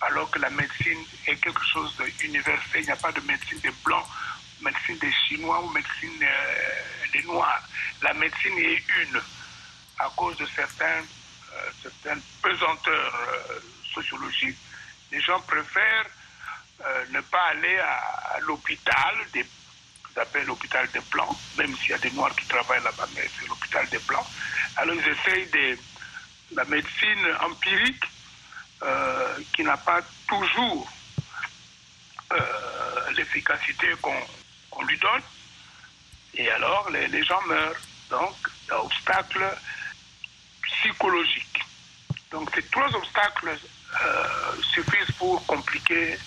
Alors 0.00 0.30
que 0.30 0.38
la 0.38 0.50
médecine 0.50 1.02
est 1.26 1.36
quelque 1.36 1.64
chose 1.64 1.96
d'universel. 2.18 2.80
Il 2.80 2.84
n'y 2.84 2.90
a 2.90 2.96
pas 2.96 3.12
de 3.12 3.20
médecine 3.20 3.58
des 3.60 3.72
Blancs, 3.84 4.06
médecine 4.60 4.98
des 4.98 5.12
Chinois 5.26 5.64
ou 5.64 5.70
médecine 5.70 6.22
euh, 6.22 7.06
des 7.12 7.22
Noirs. 7.22 7.62
La 8.02 8.12
médecine 8.12 8.58
est 8.58 8.82
une 9.02 9.20
à 9.98 10.10
cause 10.16 10.36
de 10.36 10.46
certains, 10.54 11.00
euh, 11.52 11.70
certaines 11.82 12.20
pesanteurs 12.42 13.14
euh, 13.14 13.60
sociologiques. 13.94 14.58
Les 15.12 15.20
gens 15.20 15.40
préfèrent 15.42 16.06
euh, 16.80 17.04
ne 17.10 17.20
pas 17.20 17.42
aller 17.50 17.78
à, 17.78 18.38
l'hôpital, 18.40 19.14
des 19.32 19.46
appellent 20.16 20.46
l'hôpital 20.46 20.88
des 20.92 21.00
Blancs, 21.10 21.36
même 21.58 21.76
s'il 21.76 21.90
y 21.90 21.94
a 21.94 21.98
des 21.98 22.10
Noirs 22.12 22.34
qui 22.36 22.46
travaillent 22.46 22.82
là-bas, 22.84 23.08
mais 23.16 23.28
c'est 23.36 23.48
l'hôpital 23.48 23.88
des 23.88 23.98
Blancs. 23.98 24.26
Alors 24.76 24.94
ils 24.94 25.08
essayent 25.08 25.46
de 25.46 25.76
la 26.54 26.64
médecine 26.66 27.26
empirique 27.40 28.04
euh, 28.82 29.38
qui 29.52 29.64
n'a 29.64 29.76
pas 29.76 30.00
toujours 30.28 30.88
euh, 32.32 33.10
l'efficacité 33.16 33.88
qu'on 34.00 34.12
qu 34.70 34.86
lui 34.86 34.98
donne. 34.98 35.22
Et 36.34 36.48
alors 36.50 36.90
les, 36.90 37.24
gens 37.24 37.42
meurent. 37.46 37.80
Donc, 38.10 38.36
il 38.62 38.68
y 38.68 38.70
a 38.70 38.84
obstacle 38.84 39.44
psychologique. 40.62 41.60
Donc 42.30 42.50
ces 42.54 42.62
trois 42.66 42.94
obstacles 42.94 43.58
suffisent 44.62 45.14
pour 45.18 45.44
compliquer 45.46 46.18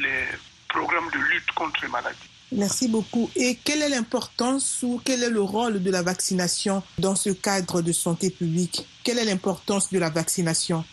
les 0.00 0.26
programmes 0.68 1.10
de 1.10 1.18
lutte 1.18 1.50
contre 1.52 1.82
les 1.82 1.88
maladies. 1.88 2.30
Merci 2.52 2.88
beaucoup. 2.88 3.30
Et 3.36 3.56
quelle 3.56 3.82
est 3.82 3.88
l'importance 3.88 4.82
ou 4.82 5.00
quel 5.04 5.22
est 5.22 5.30
le 5.30 5.40
rôle 5.40 5.82
de 5.82 5.90
la 5.90 6.02
vaccination 6.02 6.82
dans 6.98 7.14
ce 7.14 7.30
cadre 7.30 7.80
de 7.80 7.92
santé 7.92 8.30
publique? 8.30 8.86
Quelle 9.04 9.18
est 9.18 9.24
l'importance 9.24 9.90
de 9.92 9.98
la 9.98 10.10
vaccination? 10.10 10.84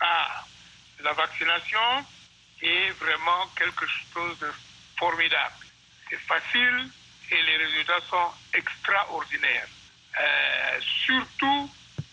Ah, 0.00 0.44
la 1.04 1.12
vaccination 1.12 1.78
est 2.62 2.90
vraiment 2.92 3.46
quelque 3.56 3.84
chose 3.86 4.38
de 4.38 4.48
formidable. 4.98 5.54
C'est 6.08 6.20
facile 6.20 6.88
et 7.30 7.42
les 7.42 7.56
résultats 7.56 8.00
sont 8.08 8.30
extraordinaires. 8.54 9.68
Euh, 10.18 10.80
surtout 11.04 11.70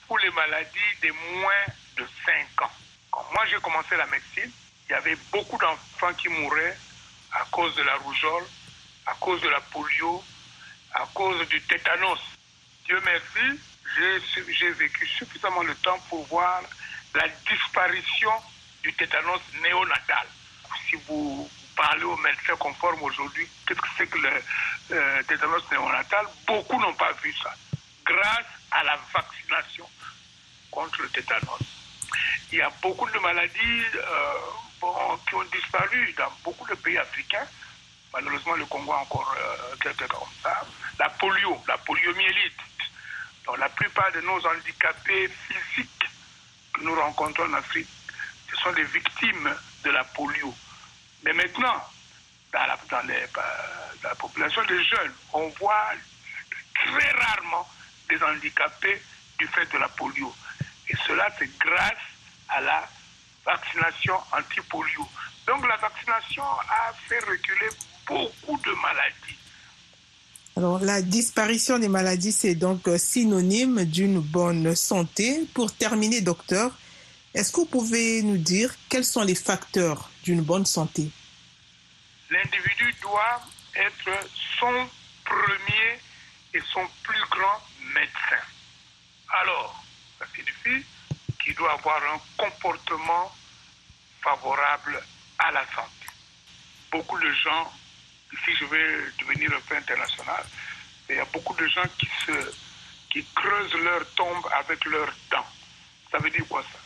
pour 0.07 0.19
les 0.19 0.31
maladies 0.31 0.95
de 1.03 1.11
moins 1.39 1.65
de 1.97 2.05
5 2.25 2.61
ans. 2.63 2.71
Quand 3.11 3.25
moi 3.33 3.45
j'ai 3.49 3.57
commencé 3.57 3.95
la 3.95 4.07
médecine, 4.07 4.51
il 4.89 4.93
y 4.93 4.95
avait 4.95 5.17
beaucoup 5.31 5.57
d'enfants 5.59 6.13
qui 6.15 6.29
mouraient 6.29 6.77
à 7.31 7.45
cause 7.51 7.75
de 7.75 7.83
la 7.83 7.95
rougeole, 7.97 8.43
à 9.05 9.13
cause 9.19 9.39
de 9.41 9.49
la 9.49 9.61
polio, 9.61 10.23
à 10.95 11.07
cause 11.13 11.47
du 11.47 11.61
tétanos. 11.61 12.19
Dieu 12.85 12.99
merci, 13.05 13.59
j'ai 14.49 14.71
vécu 14.71 15.05
suffisamment 15.07 15.63
de 15.63 15.73
temps 15.73 15.99
pour 16.09 16.25
voir 16.27 16.63
la 17.13 17.27
disparition 17.47 18.31
du 18.81 18.91
tétanos 18.93 19.41
néonatal. 19.61 20.25
Si 20.89 20.95
vous 21.07 21.47
parlez 21.75 22.03
aux 22.03 22.17
médecins 22.17 22.55
conformes 22.55 23.03
aujourd'hui, 23.03 23.47
qu'est-ce 23.67 23.81
que 23.81 23.87
c'est 23.95 24.07
que 24.07 24.17
le 24.17 24.43
euh, 24.91 25.23
tétanos 25.23 25.63
néonatal? 25.71 26.25
Beaucoup 26.47 26.79
n'ont 26.79 26.95
pas 26.95 27.11
vu 27.21 27.31
ça. 27.43 27.53
Grâce 28.03 28.47
à 28.71 28.83
la 28.83 28.99
vaccination 29.13 29.87
contre 30.71 31.03
le 31.03 31.09
tétanos. 31.09 31.59
Il 32.51 32.57
y 32.57 32.61
a 32.63 32.71
beaucoup 32.81 33.07
de 33.07 33.19
maladies 33.19 33.85
euh, 33.95 34.33
qui 35.27 35.35
ont 35.35 35.43
disparu 35.51 36.13
dans 36.17 36.31
beaucoup 36.43 36.67
de 36.67 36.75
pays 36.75 36.97
africains. 36.97 37.45
Malheureusement, 38.13 38.55
le 38.55 38.65
Congo 38.65 38.91
a 38.93 39.01
encore 39.01 39.35
euh, 39.37 39.75
quelques 39.81 40.07
comme 40.07 40.27
ça. 40.41 40.65
La 40.97 41.09
polio, 41.09 41.61
la 41.67 41.77
poliomyélite. 41.77 42.59
Donc, 43.45 43.57
la 43.57 43.69
plupart 43.69 44.11
de 44.11 44.21
nos 44.21 44.45
handicapés 44.45 45.29
physiques 45.47 46.09
que 46.73 46.81
nous 46.81 46.95
rencontrons 46.95 47.43
en 47.43 47.53
Afrique, 47.53 47.87
ce 48.49 48.55
sont 48.57 48.71
des 48.71 48.83
victimes 48.83 49.55
de 49.83 49.91
la 49.91 50.03
polio. 50.05 50.53
Mais 51.23 51.33
maintenant, 51.33 51.83
dans 52.51 52.65
la, 52.65 52.77
dans 52.89 53.07
dans 53.07 54.09
la 54.09 54.15
population 54.15 54.63
des 54.63 54.83
jeunes, 54.83 55.13
on 55.33 55.47
voit 55.49 55.91
très 56.73 57.11
rarement 57.11 57.69
des 58.09 58.21
handicapés 58.23 59.01
du 59.37 59.47
fait 59.47 59.71
de 59.71 59.77
la 59.77 59.89
polio. 59.89 60.33
Et 60.89 60.95
cela, 61.05 61.29
c'est 61.37 61.57
grâce 61.59 61.93
à 62.49 62.61
la 62.61 62.89
vaccination 63.49 64.15
anti-polio. 64.31 65.07
Donc 65.47 65.67
la 65.67 65.77
vaccination 65.77 66.43
a 66.43 66.93
fait 67.07 67.19
reculer 67.19 67.69
beaucoup 68.07 68.57
de 68.57 68.71
maladies. 68.81 69.37
Alors 70.55 70.79
la 70.79 71.01
disparition 71.01 71.79
des 71.79 71.87
maladies, 71.87 72.31
c'est 72.31 72.55
donc 72.55 72.81
synonyme 72.97 73.85
d'une 73.85 74.19
bonne 74.19 74.75
santé. 74.75 75.47
Pour 75.53 75.73
terminer, 75.73 76.21
docteur, 76.21 76.71
est-ce 77.33 77.51
que 77.51 77.61
vous 77.61 77.65
pouvez 77.65 78.21
nous 78.23 78.37
dire 78.37 78.73
quels 78.89 79.05
sont 79.05 79.23
les 79.23 79.35
facteurs 79.35 80.09
d'une 80.23 80.41
bonne 80.41 80.65
santé? 80.65 81.09
L'individu 82.29 82.93
doit 83.01 83.41
être 83.75 84.11
son 84.59 84.87
premier 85.25 85.99
et 86.53 86.61
son 86.73 86.85
plus 87.03 87.23
grand 87.31 87.59
médecin. 87.95 88.43
Alors, 89.41 89.83
ça 90.17 90.25
signifie 90.35 90.85
qu'il 91.49 91.57
doit 91.57 91.73
avoir 91.73 91.99
un 92.13 92.21
comportement 92.37 93.35
favorable 94.21 95.03
à 95.39 95.51
la 95.51 95.65
santé. 95.73 96.05
Beaucoup 96.91 97.17
de 97.17 97.31
gens 97.31 97.71
si 98.45 98.55
je 98.55 98.65
vais 98.65 99.11
devenir 99.17 99.51
un 99.55 99.61
peu 99.61 99.75
international, 99.75 100.45
il 101.09 101.15
y 101.15 101.19
a 101.19 101.25
beaucoup 101.33 101.55
de 101.55 101.67
gens 101.67 101.87
qui, 101.97 102.07
se, 102.23 102.53
qui 103.09 103.25
creusent 103.33 103.73
leur 103.73 104.05
tombe 104.13 104.45
avec 104.59 104.85
leurs 104.85 105.11
dents. 105.31 105.47
Ça 106.11 106.19
veut 106.19 106.29
dire 106.29 106.47
quoi 106.47 106.61
ça? 106.61 106.77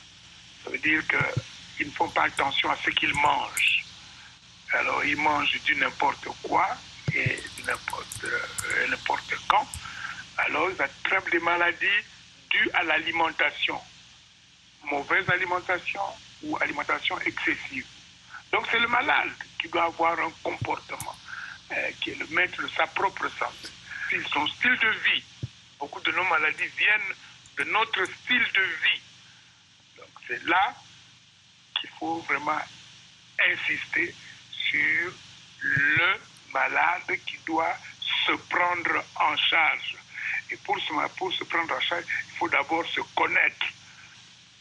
Ça 0.64 0.70
veut 0.70 0.78
dire 0.78 1.04
qu'ils 1.08 1.88
ne 1.88 1.92
font 1.92 2.08
pas 2.08 2.24
attention 2.24 2.72
à 2.72 2.78
ce 2.78 2.90
qu'ils 2.92 3.14
mangent. 3.16 3.84
Alors 4.72 5.04
ils 5.04 5.18
mangent 5.18 5.62
du 5.66 5.76
n'importe 5.76 6.26
quoi 6.44 6.70
et 7.14 7.38
euh, 7.68 8.88
n'importe 8.88 9.36
quand. 9.50 9.68
Alors 10.38 10.70
ils 10.72 10.82
attrapent 10.82 11.30
des 11.32 11.40
maladies 11.40 12.02
dues 12.50 12.70
à 12.74 12.84
l'alimentation. 12.84 13.82
Mauvaise 14.84 15.30
alimentation 15.30 16.02
ou 16.44 16.58
alimentation 16.62 17.20
excessive. 17.22 17.86
Donc 18.52 18.68
c'est 18.70 18.80
le 18.80 18.88
malade 18.88 19.32
qui 19.60 19.68
doit 19.70 19.86
avoir 19.86 20.20
un 20.20 20.32
comportement 20.44 21.16
euh, 21.72 21.92
qui 22.02 22.12
est 22.12 22.16
le 22.16 22.28
maître 22.28 22.62
de 22.62 22.68
sa 22.70 22.86
propre 22.88 23.28
santé. 23.40 23.70
Son 24.32 24.46
style 24.48 24.78
de 24.78 24.90
vie, 24.90 25.24
beaucoup 25.80 26.02
de 26.02 26.12
nos 26.12 26.24
maladies 26.26 26.68
viennent 26.78 27.16
de 27.58 27.64
notre 27.66 28.06
style 28.06 28.46
de 28.54 28.62
vie. 28.62 29.02
Donc 29.98 30.10
c'est 30.28 30.44
là 30.46 30.76
qu'il 31.80 31.90
faut 31.98 32.18
vraiment 32.30 32.60
insister 33.50 34.14
sur 34.52 35.14
le 35.62 36.14
malade 36.54 37.18
qui 37.26 37.38
doit 37.46 37.76
se 38.26 38.34
prendre 38.34 39.04
en 39.16 39.36
charge. 39.38 39.98
Et 40.52 40.58
pour 40.58 40.78
se, 40.80 40.94
pour 41.18 41.34
se 41.34 41.44
prendre 41.46 41.74
en 41.76 41.82
charge, 41.82 42.06
il 42.08 42.38
faut 42.38 42.50
d'abord 42.50 42.86
se 42.88 43.02
connaître. 43.16 43.66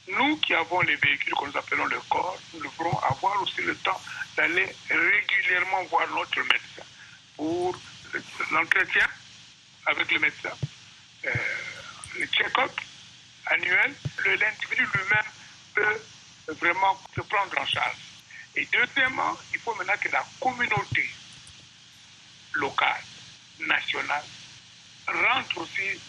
Nous 0.08 0.36
qui 0.38 0.54
avons 0.54 0.80
les 0.80 0.96
véhicules 0.96 1.34
que 1.34 1.44
nous 1.46 1.56
appelons 1.56 1.86
le 1.86 2.00
corps, 2.08 2.38
nous 2.54 2.60
devrons 2.60 2.98
avoir 2.98 3.40
aussi 3.42 3.62
le 3.62 3.74
temps 3.76 4.00
d'aller 4.36 4.66
régulièrement 4.90 5.84
voir 5.84 6.08
notre 6.10 6.40
médecin 6.40 6.82
pour 7.36 7.76
l'entretien 8.50 9.06
avec 9.86 10.10
le 10.10 10.18
médecin, 10.18 10.50
euh, 11.26 11.30
le 12.18 12.26
check-up 12.26 12.70
annuel. 13.46 13.94
L'individu 14.24 14.88
lui-même 14.94 15.30
peut 15.74 16.54
vraiment 16.54 17.00
se 17.14 17.20
prendre 17.22 17.58
en 17.58 17.66
charge. 17.66 17.96
Et 18.56 18.68
deuxièmement, 18.72 19.36
il 19.54 19.60
faut 19.60 19.74
maintenant 19.74 19.96
que 20.00 20.08
la 20.08 20.24
communauté 20.40 21.08
locale, 22.54 23.02
nationale, 23.60 24.24
rentre 25.06 25.58
aussi 25.58 26.00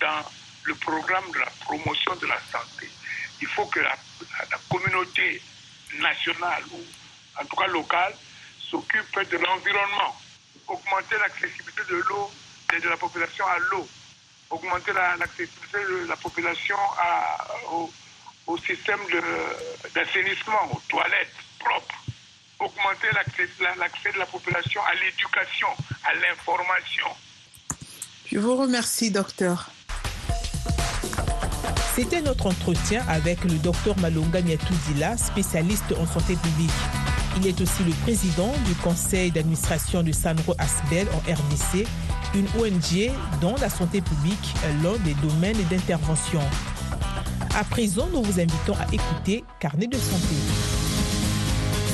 dans 0.00 0.24
le 0.64 0.74
programme 0.76 1.30
de 1.32 1.38
la 1.38 1.50
promotion 1.60 2.16
de 2.16 2.26
la 2.26 2.40
santé. 2.50 2.88
Il 3.44 3.50
faut 3.50 3.66
que 3.66 3.80
la, 3.80 3.94
communauté 4.70 5.42
nationale 5.98 6.62
ou 6.72 6.80
en 7.38 7.44
tout 7.44 7.56
cas 7.56 7.66
locale 7.66 8.14
s'occupe 8.70 9.20
de 9.30 9.36
l'environnement, 9.36 10.16
augmenter 10.66 11.16
l'accessibilité 11.20 11.82
de 11.90 11.96
l'eau 12.08 12.32
et 12.74 12.80
de 12.80 12.88
la 12.88 12.96
population 12.96 13.46
à 13.46 13.58
l'eau, 13.70 13.86
augmenter 14.48 14.94
l'accessibilité 14.94 15.76
de 15.76 16.06
la 16.08 16.16
population 16.16 16.76
au, 18.46 18.56
système 18.66 19.00
d'assainissement, 19.94 20.72
aux 20.72 20.80
toilettes 20.88 21.36
propres, 21.58 22.02
augmenter 22.60 23.08
l'accès 23.12 24.10
de 24.10 24.18
la 24.18 24.26
population 24.26 24.80
à 24.86 24.94
l'éducation, 24.94 25.68
à 26.02 26.14
l'information. 26.14 27.08
Je 28.24 28.38
vous 28.38 28.56
remercie, 28.56 29.10
docteur. 29.10 29.68
C'était 31.94 32.22
notre 32.22 32.46
entretien 32.48 33.04
avec 33.06 33.44
le 33.44 33.52
docteur 33.52 33.96
Malonga 34.00 34.42
Niatoudila, 34.42 35.16
spécialiste 35.16 35.94
en 35.96 36.04
santé 36.06 36.34
publique. 36.34 36.72
Il 37.36 37.46
est 37.46 37.60
aussi 37.60 37.84
le 37.84 37.92
président 38.02 38.52
du 38.66 38.74
conseil 38.82 39.30
d'administration 39.30 40.02
de 40.02 40.10
Sanro 40.10 40.56
Asbel 40.58 41.06
en 41.14 41.18
RDC, 41.18 41.86
une 42.34 42.46
ONG 42.60 43.12
dont 43.40 43.54
la 43.60 43.68
santé 43.70 44.00
publique 44.00 44.54
est 44.64 44.82
l'un 44.82 44.96
des 45.04 45.14
domaines 45.22 45.62
d'intervention. 45.70 46.40
À 47.56 47.62
présent, 47.62 48.08
nous 48.12 48.24
vous 48.24 48.40
invitons 48.40 48.74
à 48.74 48.92
écouter 48.92 49.44
Carnet 49.60 49.86
de 49.86 49.96
santé. 49.96 50.34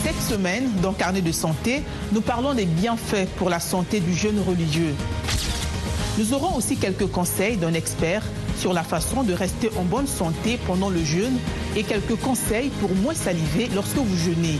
Cette 0.02 0.22
semaine, 0.22 0.70
dans 0.80 0.94
Carnet 0.94 1.20
de 1.20 1.32
santé, 1.32 1.82
nous 2.12 2.22
parlons 2.22 2.54
des 2.54 2.64
bienfaits 2.64 3.28
pour 3.36 3.50
la 3.50 3.60
santé 3.60 4.00
du 4.00 4.14
jeune 4.14 4.40
religieux. 4.40 4.94
Nous 6.16 6.32
aurons 6.32 6.56
aussi 6.56 6.76
quelques 6.76 7.06
conseils 7.06 7.58
d'un 7.58 7.74
expert 7.74 8.22
sur 8.60 8.74
la 8.74 8.82
façon 8.82 9.22
de 9.22 9.32
rester 9.32 9.70
en 9.78 9.84
bonne 9.84 10.06
santé 10.06 10.58
pendant 10.66 10.90
le 10.90 11.02
jeûne 11.02 11.38
et 11.76 11.82
quelques 11.82 12.16
conseils 12.16 12.68
pour 12.80 12.94
moins 12.94 13.14
saliver 13.14 13.70
lorsque 13.74 13.96
vous 13.96 14.16
jeûnez. 14.18 14.58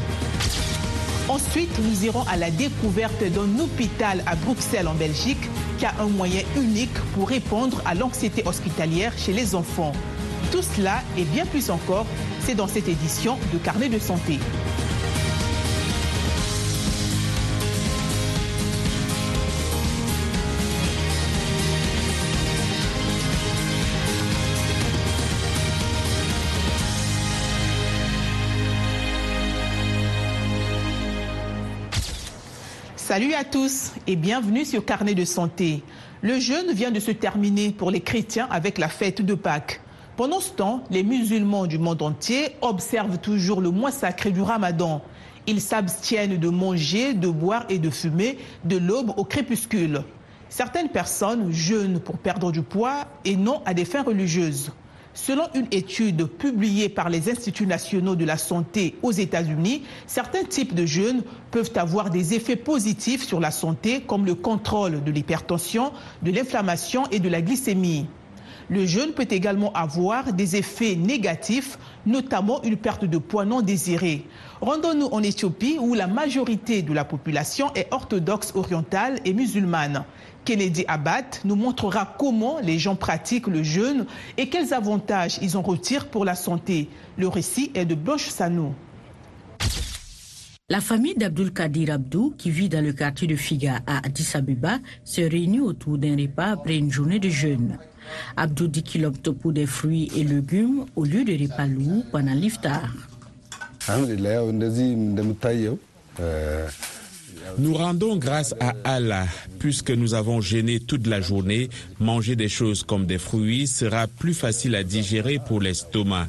Ensuite, 1.28 1.78
nous 1.78 2.06
irons 2.06 2.24
à 2.26 2.38
la 2.38 2.50
découverte 2.50 3.22
d'un 3.22 3.62
hôpital 3.62 4.22
à 4.24 4.36
Bruxelles 4.36 4.88
en 4.88 4.94
Belgique 4.94 5.50
qui 5.78 5.84
a 5.84 5.92
un 6.00 6.08
moyen 6.08 6.40
unique 6.56 6.98
pour 7.14 7.28
répondre 7.28 7.82
à 7.84 7.94
l'anxiété 7.94 8.42
hospitalière 8.46 9.12
chez 9.18 9.34
les 9.34 9.54
enfants. 9.54 9.92
Tout 10.50 10.62
cela 10.62 11.02
et 11.18 11.24
bien 11.24 11.44
plus 11.44 11.68
encore, 11.68 12.06
c'est 12.40 12.54
dans 12.54 12.68
cette 12.68 12.88
édition 12.88 13.36
de 13.52 13.58
Carnet 13.58 13.90
de 13.90 13.98
santé. 13.98 14.38
Salut 33.10 33.34
à 33.34 33.42
tous 33.42 33.90
et 34.06 34.14
bienvenue 34.14 34.64
sur 34.64 34.84
Carnet 34.84 35.16
de 35.16 35.24
santé. 35.24 35.82
Le 36.22 36.38
jeûne 36.38 36.70
vient 36.72 36.92
de 36.92 37.00
se 37.00 37.10
terminer 37.10 37.72
pour 37.72 37.90
les 37.90 38.02
chrétiens 38.02 38.46
avec 38.52 38.78
la 38.78 38.88
fête 38.88 39.20
de 39.20 39.34
Pâques. 39.34 39.80
Pendant 40.16 40.38
ce 40.38 40.52
temps, 40.52 40.84
les 40.90 41.02
musulmans 41.02 41.66
du 41.66 41.76
monde 41.76 42.02
entier 42.02 42.50
observent 42.60 43.18
toujours 43.18 43.60
le 43.62 43.72
mois 43.72 43.90
sacré 43.90 44.30
du 44.30 44.42
Ramadan. 44.42 45.02
Ils 45.48 45.60
s'abstiennent 45.60 46.36
de 46.36 46.48
manger, 46.50 47.12
de 47.12 47.26
boire 47.26 47.64
et 47.68 47.80
de 47.80 47.90
fumer 47.90 48.38
de 48.62 48.76
l'aube 48.76 49.10
au 49.16 49.24
crépuscule. 49.24 50.04
Certaines 50.48 50.90
personnes 50.90 51.50
jeûnent 51.50 51.98
pour 51.98 52.16
perdre 52.16 52.52
du 52.52 52.62
poids 52.62 53.08
et 53.24 53.34
non 53.34 53.60
à 53.66 53.74
des 53.74 53.86
fins 53.86 54.04
religieuses. 54.04 54.70
Selon 55.12 55.44
une 55.54 55.66
étude 55.72 56.26
publiée 56.26 56.88
par 56.88 57.10
les 57.10 57.30
Instituts 57.30 57.66
nationaux 57.66 58.14
de 58.14 58.24
la 58.24 58.36
santé 58.36 58.94
aux 59.02 59.10
États-Unis, 59.10 59.82
certains 60.06 60.44
types 60.44 60.74
de 60.74 60.86
jeûnes 60.86 61.22
peuvent 61.50 61.72
avoir 61.74 62.10
des 62.10 62.34
effets 62.34 62.56
positifs 62.56 63.24
sur 63.24 63.40
la 63.40 63.50
santé 63.50 64.02
comme 64.02 64.24
le 64.24 64.36
contrôle 64.36 65.02
de 65.02 65.10
l'hypertension, 65.10 65.92
de 66.22 66.30
l'inflammation 66.30 67.04
et 67.10 67.18
de 67.18 67.28
la 67.28 67.42
glycémie. 67.42 68.06
Le 68.70 68.86
jeûne 68.86 69.10
peut 69.10 69.26
également 69.28 69.72
avoir 69.72 70.32
des 70.32 70.54
effets 70.54 70.94
négatifs, 70.94 71.76
notamment 72.06 72.62
une 72.62 72.76
perte 72.76 73.04
de 73.04 73.18
poids 73.18 73.44
non 73.44 73.62
désirée. 73.62 74.24
Rendons-nous 74.60 75.06
en 75.06 75.24
Éthiopie 75.24 75.78
où 75.80 75.94
la 75.94 76.06
majorité 76.06 76.82
de 76.82 76.92
la 76.92 77.04
population 77.04 77.74
est 77.74 77.88
orthodoxe 77.90 78.52
orientale 78.54 79.18
et 79.24 79.34
musulmane. 79.34 80.04
Kennedy 80.44 80.84
Abad 80.86 81.24
nous 81.44 81.56
montrera 81.56 82.14
comment 82.16 82.60
les 82.62 82.78
gens 82.78 82.94
pratiquent 82.94 83.48
le 83.48 83.64
jeûne 83.64 84.06
et 84.38 84.48
quels 84.48 84.72
avantages 84.72 85.40
ils 85.42 85.56
en 85.56 85.62
retirent 85.62 86.06
pour 86.06 86.24
la 86.24 86.36
santé. 86.36 86.88
Le 87.18 87.26
récit 87.26 87.72
est 87.74 87.84
de 87.84 87.96
Blanche 87.96 88.28
Sanou. 88.28 88.72
La 90.68 90.80
famille 90.80 91.16
d'Abdul 91.16 91.52
Kadir 91.52 91.94
Abdou, 91.94 92.32
qui 92.38 92.50
vit 92.52 92.68
dans 92.68 92.84
le 92.84 92.92
quartier 92.92 93.26
de 93.26 93.34
Figa 93.34 93.80
à 93.88 94.06
Addis 94.06 94.28
Abeba, 94.34 94.78
se 95.02 95.22
réunit 95.22 95.58
autour 95.58 95.98
d'un 95.98 96.16
repas 96.16 96.52
après 96.52 96.76
une 96.76 96.92
journée 96.92 97.18
de 97.18 97.28
jeûne. 97.28 97.76
Abdou 98.36 98.66
dit 98.68 98.82
qu'il 98.82 99.04
opte 99.04 99.30
pour 99.30 99.52
des 99.52 99.66
fruits 99.66 100.10
et 100.16 100.24
légumes 100.24 100.86
au 100.96 101.04
lieu 101.04 101.24
de 101.24 101.32
repas 101.32 101.66
lourds 101.66 102.04
pendant 102.10 102.34
l'iftar. 102.34 102.82
Nous 107.58 107.74
rendons 107.74 108.16
grâce 108.16 108.54
à 108.60 108.74
Allah, 108.84 109.26
puisque 109.58 109.90
nous 109.90 110.14
avons 110.14 110.40
gêné 110.40 110.80
toute 110.80 111.06
la 111.06 111.20
journée. 111.20 111.68
Manger 111.98 112.36
des 112.36 112.48
choses 112.48 112.82
comme 112.82 113.06
des 113.06 113.18
fruits 113.18 113.66
sera 113.66 114.06
plus 114.06 114.34
facile 114.34 114.74
à 114.74 114.84
digérer 114.84 115.38
pour 115.44 115.60
l'estomac. 115.60 116.28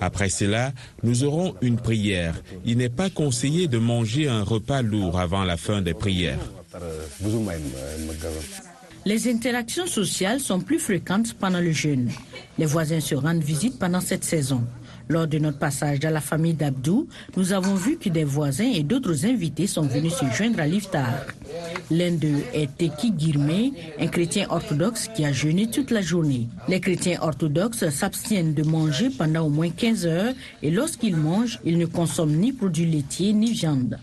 Après 0.00 0.28
cela, 0.28 0.72
nous 1.02 1.24
aurons 1.24 1.54
une 1.62 1.76
prière. 1.76 2.34
Il 2.64 2.78
n'est 2.78 2.88
pas 2.88 3.10
conseillé 3.10 3.68
de 3.68 3.78
manger 3.78 4.28
un 4.28 4.42
repas 4.42 4.82
lourd 4.82 5.18
avant 5.18 5.44
la 5.44 5.56
fin 5.56 5.82
des 5.82 5.94
prières. 5.94 6.38
Les 9.04 9.28
interactions 9.28 9.88
sociales 9.88 10.38
sont 10.38 10.60
plus 10.60 10.78
fréquentes 10.78 11.34
pendant 11.34 11.58
le 11.58 11.72
jeûne. 11.72 12.08
Les 12.56 12.66
voisins 12.66 13.00
se 13.00 13.16
rendent 13.16 13.42
visite 13.42 13.76
pendant 13.76 14.00
cette 14.00 14.22
saison. 14.22 14.62
Lors 15.08 15.26
de 15.26 15.38
notre 15.38 15.58
passage 15.58 15.98
dans 15.98 16.12
la 16.12 16.20
famille 16.20 16.54
d'Abdou, 16.54 17.08
nous 17.36 17.52
avons 17.52 17.74
vu 17.74 17.98
que 17.98 18.08
des 18.08 18.22
voisins 18.22 18.70
et 18.72 18.84
d'autres 18.84 19.26
invités 19.26 19.66
sont 19.66 19.82
venus 19.82 20.14
se 20.14 20.24
joindre 20.26 20.60
à 20.60 20.68
l'iftar. 20.68 21.26
L'un 21.90 22.12
d'eux 22.12 22.44
est 22.54 22.76
Teki 22.78 23.12
Girme, 23.18 23.72
un 23.98 24.06
chrétien 24.06 24.46
orthodoxe 24.50 25.08
qui 25.08 25.24
a 25.24 25.32
jeûné 25.32 25.68
toute 25.68 25.90
la 25.90 26.00
journée. 26.00 26.46
Les 26.68 26.80
chrétiens 26.80 27.18
orthodoxes 27.22 27.88
s'abstiennent 27.90 28.54
de 28.54 28.62
manger 28.62 29.10
pendant 29.10 29.46
au 29.46 29.50
moins 29.50 29.70
15 29.70 30.06
heures 30.06 30.34
et 30.62 30.70
lorsqu'ils 30.70 31.16
mangent, 31.16 31.58
ils 31.64 31.76
ne 31.76 31.86
consomment 31.86 32.36
ni 32.36 32.52
produits 32.52 32.86
laitiers 32.86 33.32
ni 33.32 33.50
viande. 33.50 33.98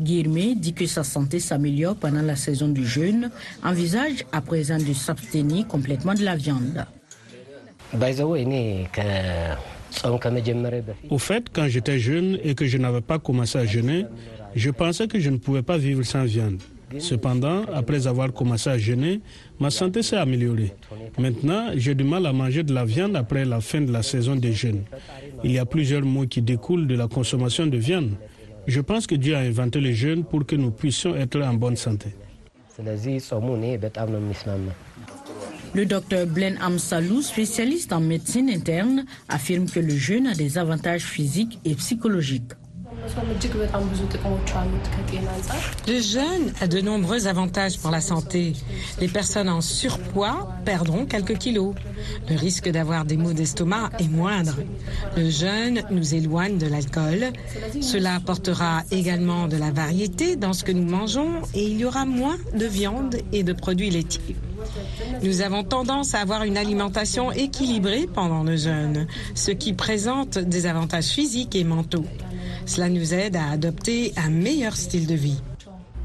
Guillemet 0.00 0.54
dit 0.54 0.72
que 0.72 0.86
sa 0.86 1.04
santé 1.04 1.38
s'améliore 1.38 1.96
pendant 1.96 2.22
la 2.22 2.36
saison 2.36 2.68
du 2.68 2.86
jeûne, 2.86 3.30
envisage 3.62 4.24
à 4.32 4.40
présent 4.40 4.78
de 4.78 4.92
s'abstenir 4.92 5.66
complètement 5.66 6.14
de 6.14 6.24
la 6.24 6.36
viande. 6.36 6.84
Au 11.10 11.18
fait, 11.18 11.44
quand 11.52 11.68
j'étais 11.68 11.98
jeune 11.98 12.38
et 12.42 12.54
que 12.54 12.66
je 12.66 12.78
n'avais 12.78 13.02
pas 13.02 13.18
commencé 13.18 13.58
à 13.58 13.66
jeûner, 13.66 14.06
je 14.54 14.70
pensais 14.70 15.06
que 15.06 15.20
je 15.20 15.30
ne 15.30 15.36
pouvais 15.36 15.62
pas 15.62 15.76
vivre 15.76 16.02
sans 16.02 16.24
viande. 16.24 16.62
Cependant, 16.98 17.62
après 17.72 18.06
avoir 18.06 18.32
commencé 18.32 18.68
à 18.68 18.76
jeûner, 18.78 19.20
ma 19.58 19.70
santé 19.70 20.02
s'est 20.02 20.16
améliorée. 20.16 20.74
Maintenant, 21.18 21.68
j'ai 21.74 21.94
du 21.94 22.04
mal 22.04 22.26
à 22.26 22.32
manger 22.32 22.62
de 22.62 22.74
la 22.74 22.84
viande 22.84 23.16
après 23.16 23.44
la 23.44 23.60
fin 23.60 23.80
de 23.80 23.92
la 23.92 24.02
saison 24.02 24.36
des 24.36 24.52
jeûnes. 24.52 24.82
Il 25.44 25.52
y 25.52 25.58
a 25.58 25.64
plusieurs 25.64 26.02
mots 26.02 26.26
qui 26.26 26.42
découlent 26.42 26.86
de 26.86 26.94
la 26.94 27.08
consommation 27.08 27.66
de 27.66 27.76
viande. 27.76 28.12
Je 28.66 28.80
pense 28.80 29.06
que 29.06 29.14
Dieu 29.14 29.34
a 29.34 29.40
inventé 29.40 29.80
le 29.80 29.92
jeûne 29.92 30.24
pour 30.24 30.46
que 30.46 30.56
nous 30.56 30.70
puissions 30.70 31.16
être 31.16 31.40
en 31.42 31.54
bonne 31.54 31.76
santé. 31.76 32.14
Le 35.74 35.86
docteur 35.86 36.26
Blaine 36.26 36.58
Amsalou, 36.60 37.22
spécialiste 37.22 37.92
en 37.92 38.00
médecine 38.00 38.50
interne, 38.50 39.04
affirme 39.28 39.66
que 39.68 39.80
le 39.80 39.96
jeûne 39.96 40.26
a 40.26 40.34
des 40.34 40.58
avantages 40.58 41.04
physiques 41.04 41.58
et 41.64 41.74
psychologiques. 41.74 42.52
Le 45.86 46.00
jeûne 46.00 46.52
a 46.60 46.66
de 46.66 46.80
nombreux 46.80 47.26
avantages 47.26 47.78
pour 47.78 47.90
la 47.90 48.00
santé. 48.00 48.54
Les 49.00 49.08
personnes 49.08 49.48
en 49.48 49.60
surpoids 49.60 50.48
perdront 50.64 51.06
quelques 51.06 51.38
kilos. 51.38 51.74
Le 52.28 52.36
risque 52.36 52.68
d'avoir 52.68 53.04
des 53.04 53.16
maux 53.16 53.32
d'estomac 53.32 53.90
est 53.98 54.08
moindre. 54.08 54.56
Le 55.16 55.30
jeûne 55.30 55.82
nous 55.90 56.14
éloigne 56.14 56.58
de 56.58 56.66
l'alcool. 56.66 57.32
Cela 57.80 58.16
apportera 58.16 58.82
également 58.90 59.48
de 59.48 59.56
la 59.56 59.70
variété 59.70 60.36
dans 60.36 60.52
ce 60.52 60.64
que 60.64 60.72
nous 60.72 60.88
mangeons 60.88 61.42
et 61.54 61.64
il 61.64 61.78
y 61.78 61.84
aura 61.84 62.04
moins 62.04 62.36
de 62.54 62.66
viande 62.66 63.16
et 63.32 63.42
de 63.42 63.52
produits 63.52 63.90
laitiers. 63.90 64.36
Nous 65.22 65.40
avons 65.40 65.64
tendance 65.64 66.14
à 66.14 66.20
avoir 66.20 66.44
une 66.44 66.56
alimentation 66.56 67.32
équilibrée 67.32 68.08
pendant 68.12 68.42
le 68.42 68.56
jeûne, 68.56 69.06
ce 69.34 69.50
qui 69.50 69.72
présente 69.72 70.38
des 70.38 70.66
avantages 70.66 71.06
physiques 71.08 71.56
et 71.56 71.64
mentaux. 71.64 72.04
Cela 72.66 72.88
nous 72.88 73.12
aide 73.14 73.36
à 73.36 73.50
adopter 73.50 74.12
un 74.16 74.30
meilleur 74.30 74.76
style 74.76 75.06
de 75.06 75.14
vie. 75.14 75.42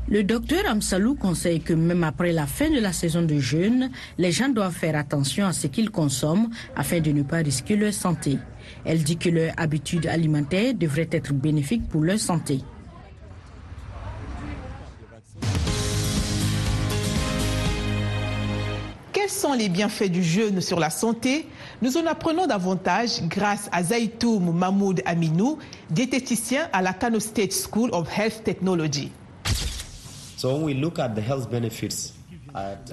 Le 0.09 0.23
docteur 0.23 0.63
Amsalou 0.69 1.15
conseille 1.15 1.59
que 1.59 1.73
même 1.73 2.03
après 2.03 2.31
la 2.31 2.47
fin 2.47 2.69
de 2.69 2.79
la 2.79 2.93
saison 2.93 3.21
de 3.21 3.39
jeûne, 3.39 3.91
les 4.17 4.31
gens 4.31 4.47
doivent 4.47 4.73
faire 4.73 4.95
attention 4.95 5.45
à 5.45 5.51
ce 5.51 5.67
qu'ils 5.67 5.91
consomment 5.91 6.49
afin 6.77 7.01
de 7.01 7.11
ne 7.11 7.23
pas 7.23 7.37
risquer 7.37 7.75
leur 7.75 7.93
santé. 7.93 8.37
Elle 8.85 9.03
dit 9.03 9.17
que 9.17 9.29
leur 9.29 9.51
habitude 9.57 10.07
alimentaire 10.07 10.73
devrait 10.73 11.09
être 11.11 11.33
bénéfique 11.33 11.89
pour 11.89 12.01
leur 12.01 12.19
santé. 12.19 12.61
Quels 19.11 19.29
sont 19.29 19.53
les 19.53 19.67
bienfaits 19.67 20.09
du 20.09 20.23
jeûne 20.23 20.61
sur 20.61 20.79
la 20.79 20.89
santé? 20.89 21.47
Nous 21.79 21.95
en 21.95 22.07
apprenons 22.07 22.47
davantage 22.47 23.21
grâce 23.23 23.69
à 23.71 23.83
Zaitoum 23.83 24.51
Mahmoud 24.51 25.03
Aminou, 25.05 25.59
diététicien 25.91 26.67
à 26.73 26.81
la 26.81 26.93
Kano 26.93 27.19
State 27.19 27.53
School 27.53 27.91
of 27.93 28.09
Health 28.17 28.43
Technology. 28.43 29.11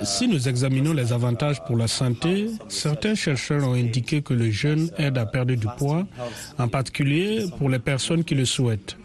Si 0.03 0.29
nous 0.29 0.49
examinons 0.49 0.93
les 0.93 1.13
avantages 1.15 1.65
pour 1.65 1.79
la 1.79 1.89
santé, 1.89 2.51
certains 2.69 3.15
chercheurs 3.15 3.67
ont 3.67 3.73
indiqué 3.73 4.21
que 4.21 4.35
le 4.35 4.51
jeûne 4.51 4.91
aide 4.99 5.17
à 5.17 5.25
perdre 5.25 5.55
du 5.55 5.67
poids, 5.79 6.07
en 6.59 6.69
particulier 6.69 7.47
pour 7.59 7.71
les 7.71 7.79
personnes 7.79 8.25
qui 8.25 8.35
le 8.35 8.45
souhaitent. 8.45 8.97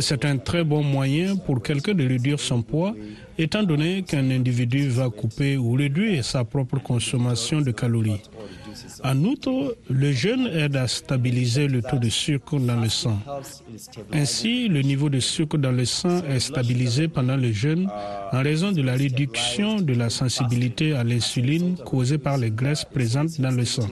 C'est 0.00 0.24
un 0.24 0.38
très 0.38 0.64
bon 0.64 0.82
moyen 0.82 1.36
pour 1.36 1.62
quelqu'un 1.62 1.92
de 1.92 2.06
réduire 2.06 2.40
son 2.40 2.62
poids, 2.62 2.94
étant 3.36 3.62
donné 3.62 4.02
qu'un 4.02 4.30
individu 4.30 4.88
va 4.88 5.10
couper 5.10 5.58
ou 5.58 5.72
réduire 5.72 6.24
sa 6.24 6.44
propre 6.44 6.78
consommation 6.78 7.60
de 7.60 7.70
calories. 7.70 8.22
En 9.02 9.24
outre, 9.24 9.76
le 9.90 10.12
jeûne 10.12 10.46
aide 10.46 10.76
à 10.76 10.88
stabiliser 10.88 11.68
le 11.68 11.82
taux 11.82 11.98
de 11.98 12.08
sucre 12.08 12.58
dans 12.58 12.80
le 12.80 12.88
sang. 12.88 13.18
Ainsi, 14.12 14.68
le 14.68 14.82
niveau 14.82 15.08
de 15.08 15.20
sucre 15.20 15.58
dans 15.58 15.72
le 15.72 15.84
sang 15.84 16.22
est 16.24 16.40
stabilisé 16.40 17.08
pendant 17.08 17.36
le 17.36 17.52
jeûne 17.52 17.88
en 18.32 18.42
raison 18.42 18.72
de 18.72 18.82
la 18.82 18.94
réduction 18.94 19.80
de 19.80 19.94
la 19.94 20.10
sensibilité 20.10 20.94
à 20.94 21.04
l'insuline 21.04 21.76
causée 21.84 22.18
par 22.18 22.38
les 22.38 22.50
graisses 22.50 22.84
présentes 22.84 23.40
dans 23.40 23.50
le 23.50 23.64
sang. 23.64 23.88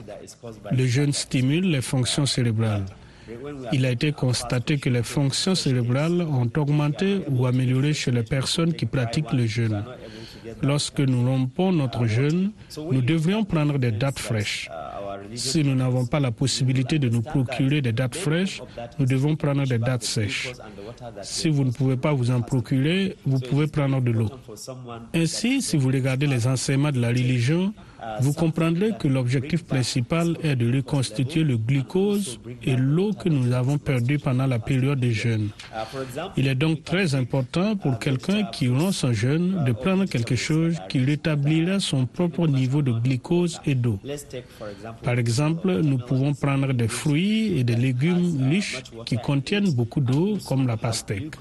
Le 0.71 0.85
jeûne 0.85 1.13
stimule 1.13 1.69
les 1.69 1.81
fonctions 1.81 2.25
cérébrales. 2.25 2.85
Il 3.71 3.85
a 3.85 3.91
été 3.91 4.11
constaté 4.11 4.77
que 4.77 4.89
les 4.89 5.03
fonctions 5.03 5.55
cérébrales 5.55 6.21
ont 6.21 6.49
augmenté 6.57 7.21
ou 7.29 7.45
amélioré 7.45 7.93
chez 7.93 8.11
les 8.11 8.23
personnes 8.23 8.73
qui 8.73 8.85
pratiquent 8.85 9.31
le 9.31 9.45
jeûne. 9.45 9.83
Lorsque 10.61 10.99
nous 10.99 11.25
rompons 11.27 11.71
notre 11.71 12.05
jeûne, 12.05 12.51
nous 12.91 13.01
devrions 13.01 13.43
prendre 13.43 13.77
des 13.79 13.91
dates 13.91 14.19
fraîches. 14.19 14.69
Si 15.35 15.63
nous 15.63 15.75
n'avons 15.75 16.05
pas 16.05 16.19
la 16.19 16.31
possibilité 16.31 16.99
de 16.99 17.09
nous 17.09 17.21
procurer 17.21 17.81
des 17.81 17.91
dates 17.91 18.15
fraîches, 18.15 18.61
nous 18.99 19.05
devons 19.05 19.35
prendre 19.35 19.65
des 19.65 19.77
dates 19.77 20.03
sèches. 20.03 20.51
Si 21.21 21.49
vous 21.49 21.63
ne 21.63 21.71
pouvez 21.71 21.97
pas 21.97 22.13
vous 22.13 22.31
en 22.31 22.41
procurer, 22.41 23.15
vous 23.25 23.39
pouvez 23.39 23.67
prendre 23.67 24.01
de 24.01 24.11
l'eau. 24.11 24.29
Ainsi, 25.13 25.61
si 25.61 25.77
vous 25.77 25.87
regardez 25.89 26.27
les 26.27 26.47
enseignements 26.47 26.91
de 26.91 26.99
la 26.99 27.09
religion, 27.09 27.73
vous 28.19 28.33
comprendrez 28.33 28.91
que 28.99 29.07
l'objectif 29.07 29.63
principal 29.65 30.37
est 30.43 30.55
de 30.55 30.73
reconstituer 30.75 31.43
le 31.43 31.57
glucose 31.57 32.39
et 32.63 32.75
l'eau 32.75 33.13
que 33.13 33.29
nous 33.29 33.51
avons 33.53 33.77
perdu 33.77 34.19
pendant 34.19 34.47
la 34.47 34.59
période 34.59 34.99
de 34.99 35.09
jeûne. 35.09 35.49
Il 36.37 36.47
est 36.47 36.55
donc 36.55 36.83
très 36.83 37.15
important 37.15 37.75
pour 37.75 37.99
quelqu'un 37.99 38.43
qui 38.45 38.67
rompt 38.67 38.93
son 38.93 39.13
jeûne 39.13 39.63
de 39.65 39.71
prendre 39.71 40.05
quelque 40.05 40.35
chose 40.35 40.75
qui 40.89 41.03
rétablira 41.03 41.79
son 41.79 42.05
propre 42.05 42.47
niveau 42.47 42.81
de 42.81 42.91
glucose 42.91 43.59
et 43.65 43.75
d'eau. 43.75 43.99
Par 45.03 45.17
exemple, 45.17 45.71
nous 45.81 45.97
pouvons 45.97 46.33
prendre 46.33 46.73
des 46.73 46.87
fruits 46.87 47.57
et 47.57 47.63
des 47.63 47.75
légumes 47.75 48.49
riches 48.49 48.83
qui 49.05 49.17
contiennent 49.17 49.71
beaucoup 49.73 50.01
d'eau, 50.01 50.37
comme 50.47 50.67
la 50.67 50.77
pastèque. 50.77 51.33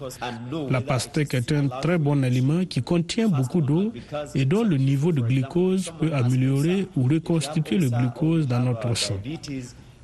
La 0.71 0.81
pastèque 0.81 1.35
est 1.35 1.53
un 1.53 1.69
très 1.69 1.99
bon 1.99 2.23
aliment 2.23 2.65
qui 2.65 2.83
contient 2.83 3.29
beaucoup 3.29 3.61
d'eau 3.61 3.93
et 4.35 4.45
dont 4.45 4.63
le 4.65 4.77
niveau 4.77 5.13
de 5.13 5.21
glucose 5.21 5.93
peut 6.01 6.13
améliorer 6.13 6.52
ou 6.97 7.03
reconstituer 7.09 7.79
le 7.79 7.91
glucose 7.91 8.47
dans 8.47 8.61
notre 8.61 8.95
sang. 8.97 9.17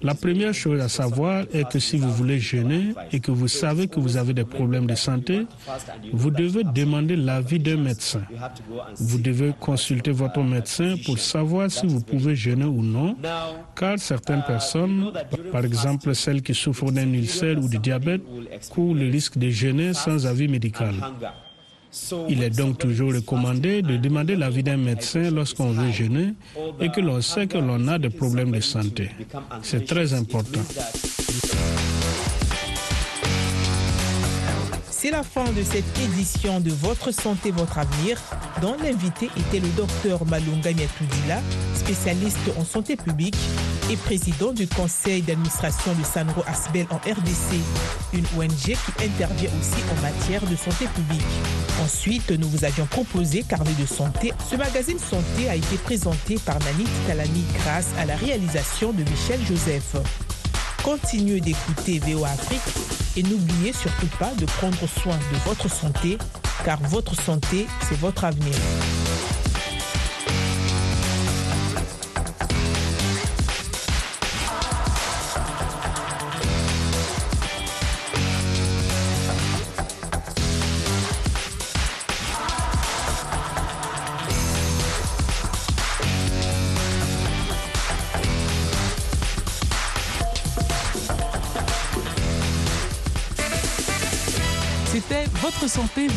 La 0.01 0.15
première 0.15 0.55
chose 0.55 0.81
à 0.81 0.89
savoir 0.89 1.45
est 1.53 1.69
que 1.69 1.81
si 1.81 1.97
vous 1.97 2.11
voulez 2.13 2.39
jeûner 2.39 2.95
et 3.13 3.19
que 3.19 3.33
vous 3.33 3.49
savez 3.49 3.89
que 3.89 3.99
vous 3.99 4.17
avez 4.17 4.33
des 4.33 4.45
problèmes 4.45 4.87
de 4.87 4.95
santé, 4.95 5.45
vous 6.13 6.31
devez 6.31 6.63
demander 6.63 7.17
l'avis 7.17 7.59
d'un 7.59 7.79
médecin. 7.79 8.23
Vous 8.97 9.19
devez 9.19 9.53
consulter 9.59 10.13
votre 10.13 10.41
médecin 10.41 10.95
pour 11.05 11.19
savoir 11.19 11.69
si 11.69 11.87
vous 11.89 12.01
pouvez 12.01 12.37
jeûner 12.37 12.65
ou 12.67 12.81
non, 12.83 13.17
car 13.75 13.99
certaines 13.99 14.45
personnes, 14.47 15.13
par 15.51 15.65
exemple 15.65 16.15
celles 16.15 16.43
qui 16.43 16.55
souffrent 16.55 16.93
d'un 16.93 17.13
ulcère 17.13 17.59
ou 17.59 17.69
de 17.69 17.79
diabète, 17.79 18.23
courent 18.71 18.95
le 18.95 19.11
risque 19.11 19.37
de 19.37 19.51
jeûner 19.51 19.95
sans 19.95 20.27
avis 20.27 20.47
médical. 20.47 20.95
Il 22.29 22.43
est 22.43 22.51
donc 22.51 22.79
toujours 22.79 23.13
recommandé 23.15 23.83
de 23.83 23.97
demander 23.97 24.37
l'avis 24.37 24.63
d'un 24.63 24.77
médecin 24.77 25.31
lorsqu'on 25.31 25.71
veut 25.71 25.91
jeûner 25.91 26.35
et 26.81 26.91
que 26.91 27.01
l'on 27.01 27.21
sait 27.21 27.47
que 27.47 27.59
l'on 27.59 27.89
a 27.89 27.99
des 27.99 28.11
problèmes 28.11 28.53
de 28.53 28.61
santé. 28.61 29.11
C'est 29.63 29.87
très 29.87 30.13
important. 30.13 30.61
C'est 34.91 35.11
la 35.13 35.23
fin 35.23 35.45
de 35.53 35.63
cette 35.63 35.99
édition 36.01 36.61
de 36.61 36.71
Votre 36.71 37.13
santé, 37.13 37.53
votre 37.53 37.79
avenir, 37.79 38.21
dont 38.61 38.77
l'invité 38.83 39.31
était 39.37 39.61
le 39.61 39.69
docteur 39.77 40.27
Malunga 40.27 40.73
Miatoudila, 40.73 41.41
spécialiste 41.75 42.51
en 42.59 42.65
santé 42.65 42.97
publique 42.97 43.37
et 43.91 43.97
président 43.97 44.53
du 44.53 44.67
conseil 44.67 45.23
d'administration 45.23 45.95
de 45.95 46.05
Sanro 46.05 46.43
Asbel 46.47 46.87
en 46.91 46.97
RDC, 46.97 47.57
une 48.13 48.25
ONG 48.39 48.49
qui 48.57 49.05
intervient 49.05 49.51
aussi 49.61 49.83
en 49.91 50.03
matière 50.03 50.45
de 50.47 50.57
santé 50.57 50.87
publique. 50.95 51.23
Ensuite, 51.83 52.31
nous 52.31 52.49
vous 52.49 52.65
avions 52.65 52.87
proposé 52.87 53.43
Carnet 53.43 53.75
de 53.79 53.87
santé. 53.87 54.33
Ce 54.51 54.57
magazine 54.57 54.99
santé 54.99 55.49
a 55.49 55.55
été 55.55 55.77
présenté 55.77 56.37
par 56.45 56.59
Nanit 56.61 56.89
Talani 57.07 57.45
grâce 57.63 57.89
à 57.99 58.05
la 58.05 58.17
réalisation 58.17 58.93
de 58.93 59.03
Michel 59.05 59.41
Joseph. 59.47 59.97
Continuez 60.83 61.41
d'écouter 61.41 61.99
VOA 61.99 62.29
Afrique 62.29 62.61
et 63.17 63.23
n'oubliez 63.23 63.73
surtout 63.73 64.09
pas 64.19 64.33
de 64.39 64.45
prendre 64.45 64.87
soin 64.87 65.17
de 65.17 65.39
votre 65.47 65.69
santé, 65.71 66.19
car 66.65 66.79
votre 66.83 67.21
santé, 67.21 67.67
c'est 67.89 67.99
votre 67.99 68.25
avenir. 68.25 68.55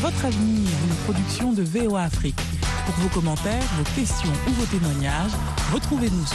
Votre 0.02 0.26
avenir, 0.26 0.68
une 0.68 0.96
production 1.06 1.54
de 1.54 1.62
VOA 1.62 2.02
Afrique. 2.02 2.42
Pour 2.88 2.96
vos 2.96 3.10
commentaires, 3.10 3.62
vos 3.78 3.84
questions 3.94 4.34
ou 4.48 4.52
vos 4.54 4.66
témoignages, 4.66 5.30
retrouvez-nous 5.72 6.26
sur 6.26 6.30